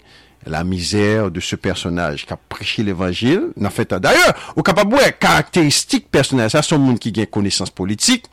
[0.50, 3.50] la misère de ce personnage qui a prêché l'évangile.
[3.64, 8.26] En fait, d'ailleurs, au capable ouais, caractéristique personnelle, ça, son monde qui a connaissance politique,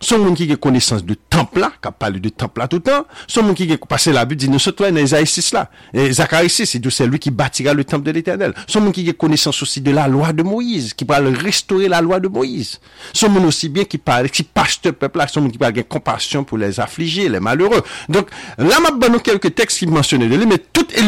[0.00, 2.76] son monde qui a connaissance de temple là, qui a parlé de temple là tout
[2.76, 5.52] le temps, son monde qui a passé la Bible dit, nous sommes dans Isaïe 6
[5.52, 5.70] là.
[5.92, 8.54] Et Zacharie 6, c'est lui qui bâtira le temple de l'éternel.
[8.66, 12.00] Son monde qui a connaissance aussi de la loi de Moïse, qui parle restaurer la
[12.00, 12.80] loi de Moïse.
[13.12, 16.44] Son monde aussi bien qui parle, qui pasteur peuple là, son monde qui parle compassion
[16.44, 17.82] pour les affligés, les malheureux.
[18.08, 21.02] Donc, là, m'a donné quelques textes qui mentionnaient de lui, mais tout est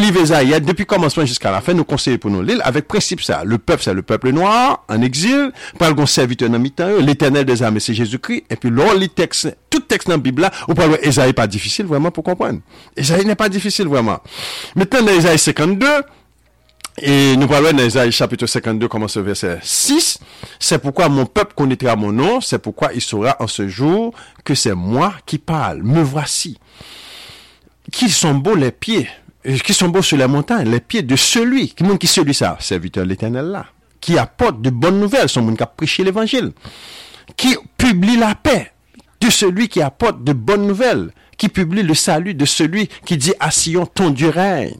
[0.55, 3.43] Isaïe, depuis le commencement jusqu'à la fin, nous conseillons pour nous lire avec principe ça.
[3.43, 6.61] Le peuple, c'est le peuple noir, en exil, par le serviteur dans
[6.99, 10.43] l'éternel des armées, c'est Jésus-Christ, et puis là, les textes, tout texte dans la Bible
[10.43, 12.59] là, ou pas Esaïe pas difficile vraiment pour comprendre.
[12.95, 14.19] Esaïe n'est pas difficile vraiment.
[14.75, 15.87] Maintenant, dans Esaïe 52,
[17.01, 20.19] et nous parlons dans Esaïe chapitre 52, commence au verset 6.
[20.59, 24.55] C'est pourquoi mon peuple connaîtra mon nom, c'est pourquoi il saura en ce jour que
[24.55, 25.83] c'est moi qui parle.
[25.83, 26.57] Me voici.
[27.91, 29.09] Qu'ils sont beaux les pieds,
[29.63, 33.03] qui sont beaux sur la montagne, les pieds de celui, qui qui celui ça, serviteur
[33.03, 33.67] de l'éternel là,
[34.01, 36.51] qui apporte de bonnes nouvelles, son monde qui l'évangile,
[37.37, 38.71] qui publie la paix
[39.21, 43.33] de celui qui apporte de bonnes nouvelles, qui publie le salut de celui qui dit
[43.39, 44.77] à Sion, ton Dieu règne.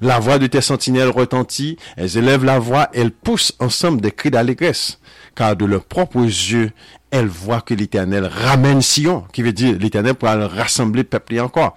[0.00, 4.30] La voix de tes sentinelles retentit, elles élèvent la voix, elles poussent ensemble des cris
[4.30, 5.00] d'allégresse,
[5.34, 6.70] car de leurs propres yeux,
[7.10, 11.76] elles voient que l'Éternel ramène Sion, qui veut dire l'Éternel pourra le rassembler peuple encore.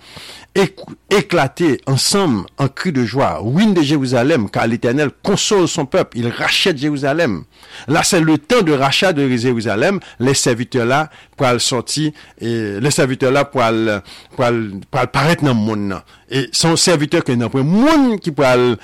[1.09, 6.27] Éclater ensemble en cri de joie, ruine de Jérusalem, car l'Éternel console son peuple, il
[6.27, 7.43] rachète Jérusalem.
[7.87, 10.01] Là, c'est le temps de rachat de Jérusalem.
[10.19, 13.99] Les serviteurs là, pour aller sortir, et les serviteurs là, pour aller,
[14.35, 16.01] pour aller, pour aller paraître dans le monde.
[16.29, 18.75] Et son serviteur que n'a pas monde qui pour aller,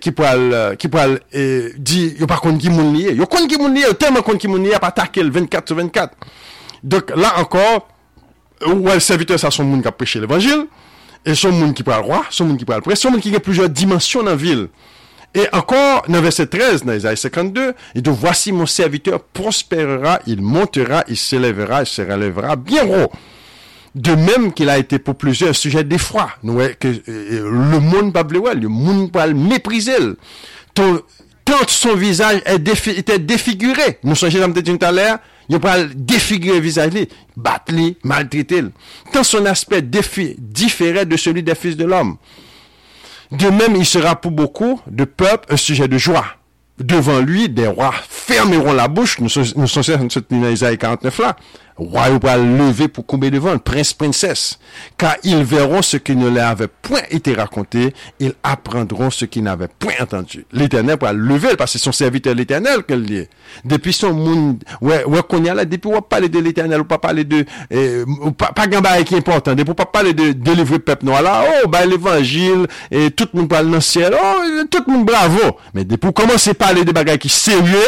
[0.00, 1.18] qui pour aller, qui pour aller,
[1.78, 3.12] dire, yo pas contre qui moun lié.
[3.14, 6.14] Yo contre qui moun lié, tellement contre qui lié, pas attaquer le 24 sur 24.
[6.82, 7.88] Donc, là encore,
[8.66, 10.66] ouais, le serviteur, ça, son monde qui a prêché l'évangile.
[11.24, 13.38] Et son monde qui parle roi, son monde qui parle prêtre, son monde qui a
[13.38, 14.68] plusieurs dimensions dans la ville.
[15.34, 20.42] Et encore, dans verset 13, dans Isaïe 52, il dit, voici mon serviteur prospérera, il
[20.42, 23.10] montera, il s'élèvera, il se relèvera bien haut.
[23.94, 26.30] De même qu'il a été pour plusieurs sujet d'effroi.
[26.80, 29.92] Que euh, le monde pas le monde pas le mépriser.
[30.74, 30.98] Tant
[31.68, 33.98] son visage était défiguré.
[34.02, 34.92] Nous sommes, j'ai dit tout à
[35.52, 36.92] il pas défigurer visage,
[37.36, 38.62] battre, maltraiter.
[39.12, 42.16] Tant son aspect différait de celui des fils de l'homme.
[43.30, 46.24] De même, il sera pour beaucoup de peuples un sujet de joie.
[46.78, 49.18] Devant lui, des rois fermeront la bouche.
[49.20, 51.36] Nous sommes, nous sommes dans Isaïe 49 là.
[51.76, 54.58] Roi ou pral lever pour combler devant, prince, princesse.
[54.98, 59.42] Car ils verront ce qui ne leur avait point été raconté, ils apprendront ce qu'ils
[59.42, 60.44] n'avaient point entendu.
[60.52, 63.26] L'éternel pral lever, parce que c'est son serviteur l'éternel qu'elle dit.
[63.64, 66.84] Depuis son monde, ouais, ouais, qu'on y a là, depuis on parler de l'éternel, ou
[66.84, 70.74] pas parler de, euh, ou pas, pas qui est important, depuis pas parler de délivrer
[70.76, 74.14] le peuple noir là, oh, bah, l'évangile, et tout le monde parle dans le ciel,
[74.14, 75.56] oh, tout le monde bravo.
[75.74, 77.78] Mais depuis pour commencer à parler de bagages qui sérieux,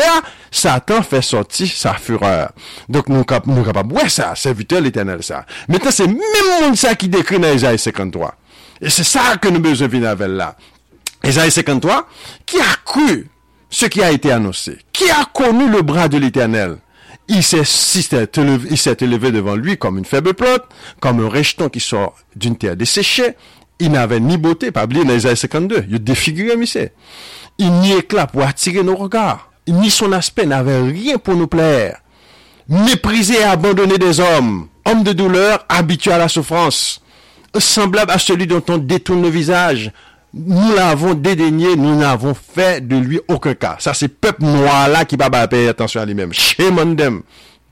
[0.51, 2.53] Satan fait sortir sa fureur.
[2.89, 5.45] Donc, nous, cap- nous capables, ouais, ça, serviteur l'éternel, ça.
[5.69, 8.35] Maintenant, c'est même monde ça qui décrit dans Isaïe 53.
[8.81, 10.57] Et c'est ça que nous besoin venir avec là.
[11.23, 12.09] Isaïe 53,
[12.45, 13.29] qui a cru
[13.71, 16.77] ce qui a été annoncé, qui a connu le bras de l'éternel?
[17.27, 17.63] Il s'est
[19.01, 20.63] élevé, devant lui comme une faible plante,
[21.01, 23.37] comme un rejeton qui sort d'une terre desséchée.
[23.79, 26.91] Il n'avait ni beauté, pas oublier dans Isaïe 52, il défiguré, monsieur.
[27.57, 32.01] Il n'y éclat pour attirer nos regards, ni son aspect n'avait rien pour nous plaire.
[32.69, 37.01] Méprisé et abandonné des hommes, homme de douleur, habitué à la souffrance,
[37.59, 39.93] semblable à celui dont on détourne le visage.
[40.33, 43.77] Nous l'avons dédaigné, nous n'avons fait de lui aucun cas.
[43.79, 46.33] Ça, c'est peuple noir là qui va payer attention à lui-même.
[46.33, 47.23] Shame.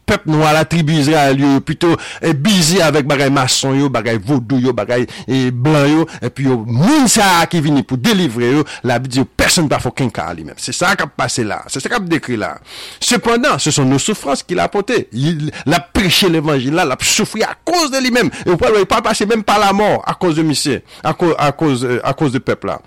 [0.07, 4.59] Peuple noir la tribu Israël yo, plutôt eh, busy avec bagay maçon yo, bagay vaudou
[4.59, 8.65] yo, bagay eh, blanc yo, et puis yo, moun sa qui vini pour délivrer yo,
[8.85, 10.55] la Bible personne pas qu'un cas lui-même.
[10.57, 11.63] C'est ça qui a passé là.
[11.67, 12.59] C'est ça qui a décrit là.
[13.01, 15.09] Cependant, ce sont nos souffrances qu'il a apportées.
[15.13, 18.31] Il, a prêché l'évangile là, il a souffert à cause de lui-même.
[18.47, 21.53] Et pouvez pas passer même par la mort à cause de monsieur, à cause, à
[21.53, 22.81] cause, euh, à cause du peuple là.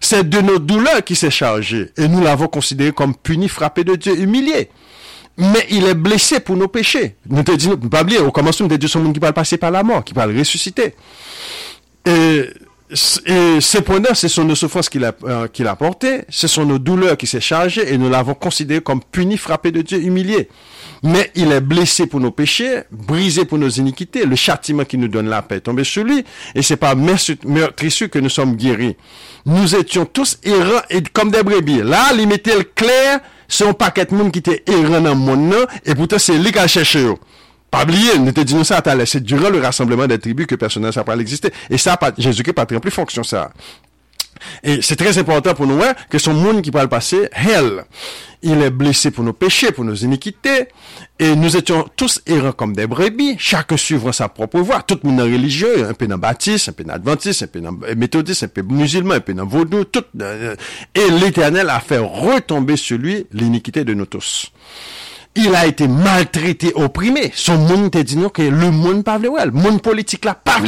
[0.00, 1.90] C'est de nos douleurs qu'il s'est chargé.
[1.96, 4.70] Et nous l'avons considéré comme puni, frappé de Dieu, humilié
[5.36, 7.16] mais il est blessé pour nos péchés.
[7.28, 9.70] Nous te disons, pas oublier, au commencement, nous te disons, monde qui va passer par
[9.70, 10.94] la mort, qui va le ressusciter.
[12.04, 12.50] Et,
[13.26, 16.78] et cependant, ce sont nos souffrances qu'il a, euh, qu'il a portées, ce sont nos
[16.78, 20.48] douleurs qui s'est chargé et nous l'avons considéré comme puni, frappé de Dieu, humilié.
[21.02, 24.24] Mais il est blessé pour nos péchés, brisé pour nos iniquités.
[24.24, 26.24] Le châtiment qui nous donne la paix est tombé sur lui.
[26.54, 28.96] Et c'est par meurtrissure que nous sommes guéris.
[29.44, 31.82] Nous étions tous errants et comme des brebis.
[31.82, 35.16] Là, il mettait le clair, c'est un paquet de monde qui était errant dans le
[35.16, 37.04] monde, et pourtant c'est lui qui a cherché.
[37.70, 40.84] Pas oublier, nous te disons ça à c'est durant le rassemblement des tribus que personne
[40.84, 41.50] ne pas exister.
[41.70, 43.50] Et ça, pas- Jésus-Christ pas très plus fonction ça.
[44.62, 47.84] Et c'est très important pour nous hein, que son monde qui va le passer, hell.
[48.44, 50.66] Il est blessé pour nos péchés, pour nos iniquités.
[51.20, 54.82] Et nous étions tous errants comme des brebis, chacun suivant sa propre voie.
[54.82, 57.72] Tout le monde religieux, un peu dans baptiste, un peu dans adventiste, un peu dans
[57.96, 60.02] méthodiste, un peu musulman, un peu dans vaudou, tout.
[60.20, 60.56] euh,
[60.92, 64.50] Et l'éternel a fait retomber sur lui l'iniquité de nous tous.
[65.36, 67.30] Il a été maltraité, opprimé.
[67.34, 70.58] Son monde te dit nous que le monde pas le monde politique là pas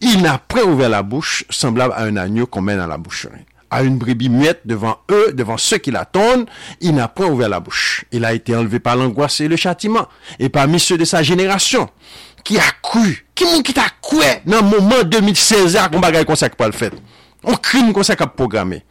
[0.00, 3.46] Il n'a point ouvert la bouche, semblable à un agneau qu'on mène à la boucherie.
[3.70, 6.46] À une brebis muette devant eux, devant ceux qui l'attendent,
[6.80, 8.04] il n'a point ouvert la bouche.
[8.12, 10.06] Il a été enlevé par l'angoisse et le châtiment,
[10.38, 11.88] et parmi ceux de sa génération,
[12.44, 16.24] qui a cru, qui moun qui t'a cru, dans le moment 2016, à qu'on bagaille
[16.24, 16.92] qu'on s'est pas le fait.
[17.42, 18.84] On crime qu'on s'est programmé.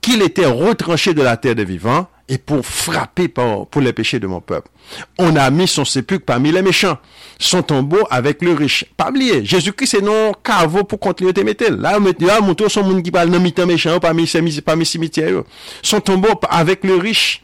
[0.00, 4.26] Qu'il était retranché de la terre des vivants, et pour frapper pour les péchés de
[4.26, 4.68] mon peuple.
[5.16, 6.98] On a mis son sépulcre parmi les méchants,
[7.38, 8.84] son tombeau avec le riche.
[8.96, 11.70] Pas oublier, Jésus-Christ c'est non caveau pour continuer de mettre.
[11.70, 15.42] Là, là, son monde qui parle non mitan méchant parmi mis- parmi cimetières.
[15.82, 17.42] Son tombeau avec le riche.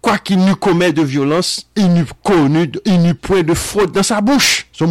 [0.00, 4.02] Quoi qu'il n'eût commet de violence, il n'eût connu, il n'eut point de fraude dans
[4.02, 4.63] sa bouche.
[4.74, 4.88] Son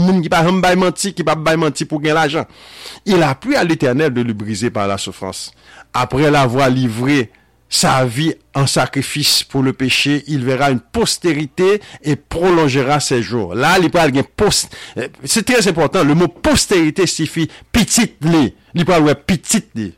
[1.11, 1.23] qui
[1.99, 2.45] qui l'argent.
[3.05, 5.51] Il a plu à l'éternel de le briser par la souffrance.
[5.93, 7.29] Après l'avoir livré
[7.67, 13.55] sa vie en sacrifice pour le péché, il verra une postérité et prolongera ses jours.
[13.55, 16.03] Là, il parle de post, euh, c'est très important.
[16.03, 18.53] Le mot postérité signifie petite li.
[18.75, 19.93] Il petite li.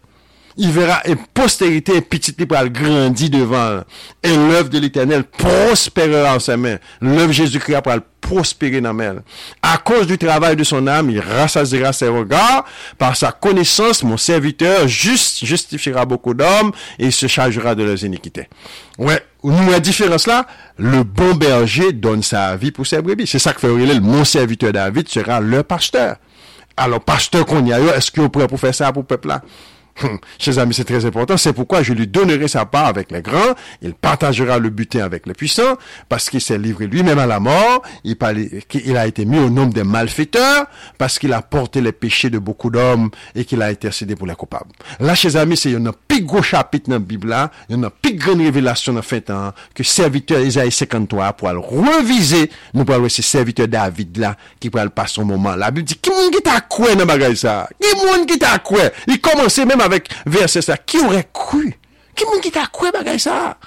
[0.57, 3.81] Il verra une postérité, petite pour grandir devant.
[4.23, 6.77] Et l'œuvre de l'éternel prospérera en ses mains.
[7.01, 9.21] L'œuvre Jésus-Christ pour prospérer dans elle.
[9.61, 12.65] À cause du travail de son âme, il rassasiera ses regards.
[12.97, 18.47] Par sa connaissance, mon serviteur justifiera beaucoup d'hommes et se chargera de leurs iniquités.
[18.97, 20.47] Ouais, nous, la différence là,
[20.77, 23.27] le bon berger donne sa vie pour ses brebis.
[23.27, 26.15] C'est ça que fait Aurélie, mon serviteur David sera le pasteur.
[26.77, 29.07] Alors, pasteur qu'on y a, yo, est-ce que vous pourrez pour faire ça pour le
[29.07, 29.41] peuple là?
[30.03, 31.37] Hum, Chers amis, c'est très important.
[31.37, 33.55] C'est pourquoi je lui donnerai sa part avec les grands.
[33.81, 35.77] Il partagera le butin avec les puissants
[36.09, 37.81] parce qu'il s'est livré lui-même à la mort.
[38.03, 38.17] Il,
[38.97, 40.65] a été mis au nombre des malfaiteurs
[40.97, 44.35] parce qu'il a porté les péchés de beaucoup d'hommes et qu'il a intercédé pour les
[44.35, 44.71] coupables.
[44.99, 47.51] Là, chers amis, c'est un plus gros chapitre dans la Bible là.
[47.69, 51.33] Il y a une plus grande révélation dans le fin temps que serviteur Isaïe 53
[51.33, 52.51] pour le reviser.
[52.73, 55.55] Nous de ce serviteur David là qui pourra le passer son moment.
[55.55, 57.69] La Bible dit, qui moun qui t'a cru dans bagay ça?
[57.79, 58.77] Qui moun qui t'a cru?
[59.07, 61.77] Il commençait même avec verset ça, qui aurait cru?
[62.15, 63.57] Qui moun qui t'a cru bagay ça?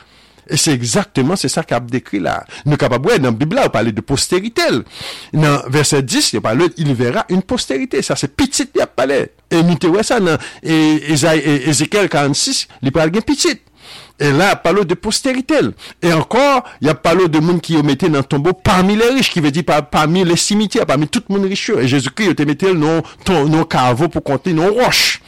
[0.51, 2.45] Et c'est exactement c'est ça qu'a décrit là.
[2.65, 4.63] Nous capable dans la Bible là, on parle de postérité.
[5.33, 9.33] Dans verset 10, il parle il verra une postérité, ça c'est petit il a parlé.
[9.51, 13.61] Et nous te voyons ça dans Ézéchiel 46, il parle de petit
[14.21, 15.61] Et là, il parle de postérité.
[16.03, 18.97] Et encore, il y a parlé de monde qui ont mettait dans le tombeau parmi
[18.97, 21.71] les riches, qui veut dire par, parmi les cimetières, parmi tout le monde riche.
[21.71, 25.21] Et Jésus-Christ, il te mettait dans ton caveau pour compter nos roches.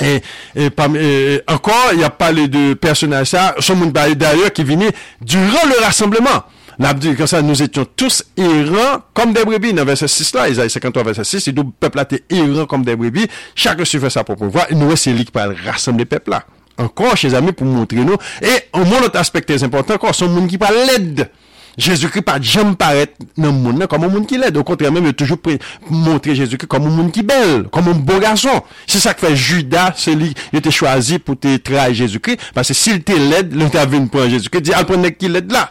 [0.00, 0.22] Et,
[0.54, 5.66] et, et, encore, il y a parlé de personnages, ça, son d'ailleurs qui venait durant
[5.66, 6.44] le rassemblement.
[6.78, 9.72] Nabdi, comme ça, nous étions tous errants comme des brebis.
[9.72, 12.84] Dans verset 6 là, Isaïe 53, verset 6, il dit, peuple là, t'es errant comme
[12.84, 13.26] des brebis.
[13.56, 14.70] Chacun suivait sa propre voie.
[14.70, 16.44] Et nous, c'est lui qui parle rassembler peuple là.
[16.76, 18.16] Encore, chez amis, pour montrer nous.
[18.40, 21.28] Et, au moins, notre aspect très important encore, son monde qui parle l'aide.
[21.78, 24.54] Jésus-Christ pas jamais paraître dans le monde comme un monde qui l'est.
[24.56, 25.38] Au contraire, même, il a toujours
[25.88, 28.62] montré Jésus-Christ comme un monde qui est belle, comme un beau garçon.
[28.86, 32.68] C'est ça que fait Judas, c'est lui, il était choisi pour te trahir Jésus-Christ, parce
[32.68, 35.70] que s'il était laide, il t'a vu prendre Jésus-Christ, il dit, ah, qui l'aide là.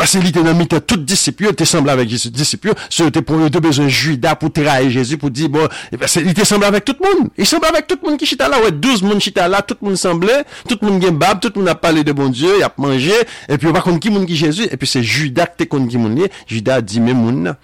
[0.00, 3.20] Parce qu'il était dans le tout disciple, il était semblé avec Jésus, disciple, il était
[3.20, 6.86] pour deux besoin Judas pour trahir Jésus, pour dire, bon, eh il était semblé avec
[6.86, 7.28] tout le monde.
[7.36, 9.76] Il semblait avec tout le monde qui chita là, ouais, 12 monde chita là, tout
[9.82, 12.48] le monde semblait, tout le monde bab, tout le monde a parlé de bon Dieu,
[12.56, 13.12] il a mangé,
[13.46, 15.88] et puis on va contre qui monde qui Jésus, et puis c'est Judas qui contre
[15.88, 17.54] qui monde, Judas a dit, mais monde,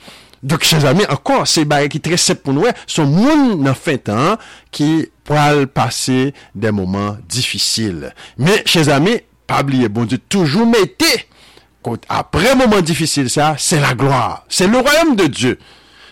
[0.43, 3.97] Dok, chèz amè, ankon, se baye ki tre sep pou nouè, son moun nan fin
[3.97, 4.37] tan
[4.77, 8.11] ki pral pase de mouman difisil.
[8.37, 11.09] Mè, chèz amè, pabliye, bon di toujou mette
[12.09, 14.45] après moment difficile, ça, c'est la gloire.
[14.49, 15.59] C'est le royaume de Dieu.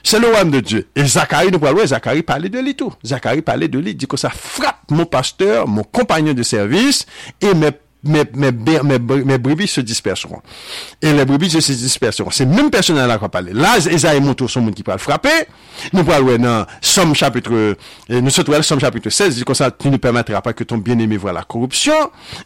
[0.03, 0.89] C'est le royaume de Dieu.
[0.95, 2.93] Et Zacharie, nous parlons, Zacharie parlait de lui tout.
[3.05, 7.07] Zacharie parlait de lui, dit que ça frappe mon pasteur, mon compagnon de service,
[7.41, 7.71] et mes,
[8.05, 8.53] mes, mes,
[8.83, 10.41] mes, mes brebis se disperseront.
[11.01, 12.31] Et les brebis se disperseront.
[12.31, 13.51] C'est même personne là qu'on parle.
[13.51, 15.29] Là, Esaïe montre son monde qui peut le frapper.
[15.93, 17.75] Nous parlons dans Somme chapitre, euh,
[18.09, 20.79] nous sommes Somme chapitre 16, il dit comme ça, tu ne permettras pas que ton
[20.79, 21.95] bien-aimé voit la corruption.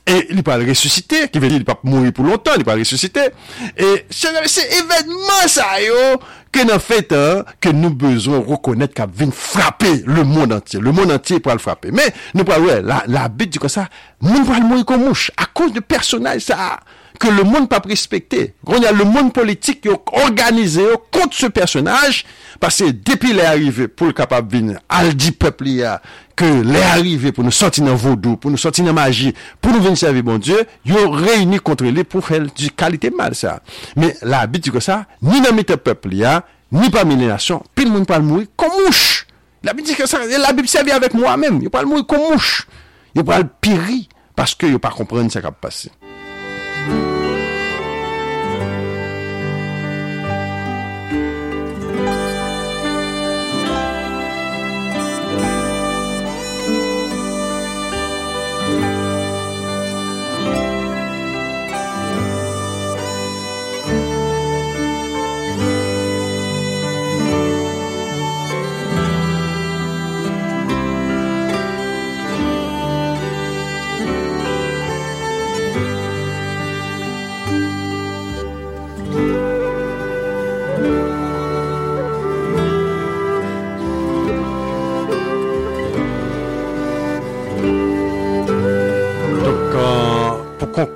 [0.07, 2.79] Et il parle ressusciter, qui veut dire il va pas mourir pour longtemps, il parle
[2.81, 3.29] ressusciter.
[3.77, 6.19] Et c'est événement ça, yo,
[6.53, 10.81] que dans fait, hein, que nous besoin reconnaître qu'a vient frapper le monde entier.
[10.81, 11.91] Le monde entier pour le frapper.
[11.91, 13.89] Mais, nous parlons, ouais, la, la Bible dit comme ça,
[14.21, 16.81] va le mourir comme mouche, à cause de personnages, ça,
[17.19, 18.55] que le monde pas respecté.
[18.67, 22.25] On y a le monde politique qui a organisé contre ce personnage,
[22.61, 26.01] parce que depuis les arrivées pour le capable venir, al dit peuple a,
[26.37, 29.81] que les arrivées pour nous sortir dans vaudou, pour nous sortir dans magie, pour nous
[29.81, 33.61] venir servir bon Dieu, ils ont réuni contre les pour faire du qualité mal, ça.
[33.97, 37.91] Mais l'habitude que ça, ni dans le peuple a, ni parmi les nations, puis le
[37.91, 39.27] monde pas mourir comme mouche.
[39.65, 41.59] La Bible dit que ça, la Bible servit avec moi-même.
[41.61, 42.69] Il pas le mourir comme mouche.
[43.15, 44.05] Il pas le périr
[44.37, 45.91] parce que il pas comprendre ce qui a passé.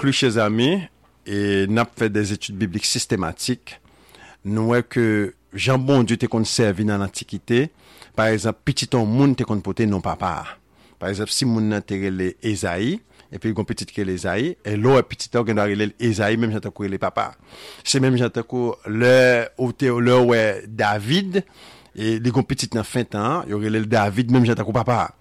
[0.02, 0.88] konklu che zami,
[1.22, 3.76] e nap fè des etude biblik sistematik,
[4.42, 5.04] nou wè ke
[5.54, 7.68] jambon diyo te kon servi nan antikite,
[8.18, 10.56] par exemple, pititon moun te kon pote non papar.
[10.98, 12.96] Par exemple, si moun nan te rele Ezaï,
[13.30, 16.50] epi yon pitit ke le Ezaï, e lo e pititon gen do rele Ezaï, menm
[16.50, 17.38] jante kou rele papar.
[17.86, 21.44] Se menm jante kou le ou e David,
[21.94, 25.14] e li kon pitit nan fin tan, yo rele David, menm jante kou papar.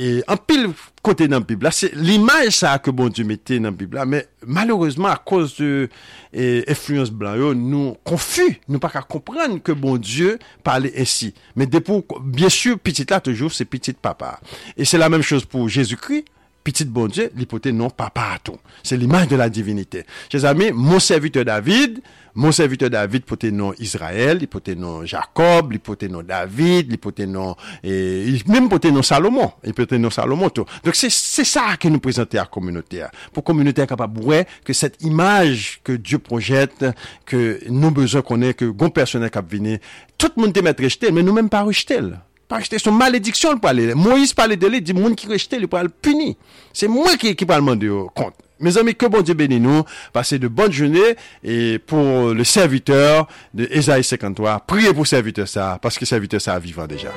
[0.00, 0.70] Et en pile
[1.02, 4.28] côté dans la Bible, c'est l'image ça que bon Dieu mettait dans la Bible, mais
[4.46, 5.88] malheureusement, à cause de
[6.32, 11.34] eh, influence blanc, yo, nous confus, nous pas qu'à comprendre que bon Dieu parlait ainsi.
[11.56, 14.38] Mais depuis, bien sûr, petit là, toujours, c'est petit papa.
[14.76, 16.26] Et c'est la même chose pour Jésus-Christ.
[16.68, 18.58] Petit bon Dieu, l'hypothèse non papa tout.
[18.82, 20.04] C'est l'image de la divinité.
[20.30, 22.02] Chers amis, mon serviteur David,
[22.34, 28.34] mon serviteur David, l'hypothèse non Israël, l'hypothèse non Jacob, l'hypothèse non David, l'hypothèse non, et
[28.48, 30.66] même l'hypothèse non Salomon, l'hypothèse non Salomon tout.
[30.84, 33.02] Donc c'est, c'est ça que nous présentons à la communauté.
[33.32, 36.84] Pour la communauté capable voir que cette image que Dieu projette,
[37.24, 39.78] que nous besoin qu'on ait, que bon personnel qui venir,
[40.18, 42.00] tout le monde mettre rejeté, mais nous même pas rejeté.
[42.48, 43.94] Pas acheter son malédiction le parler.
[43.94, 46.34] Moïse parlait de lui, dit monde qui rejette le pour le punir.
[46.72, 48.34] C'est moi qui qui parle demander compte.
[48.60, 49.82] Mes amis, que bon Dieu bénisse nous.
[50.12, 55.78] Passez de bonnes journées et pour le serviteur de Esaïe 53, priez pour serviteur ça
[55.80, 57.12] parce que serviteur ça vivant déjà.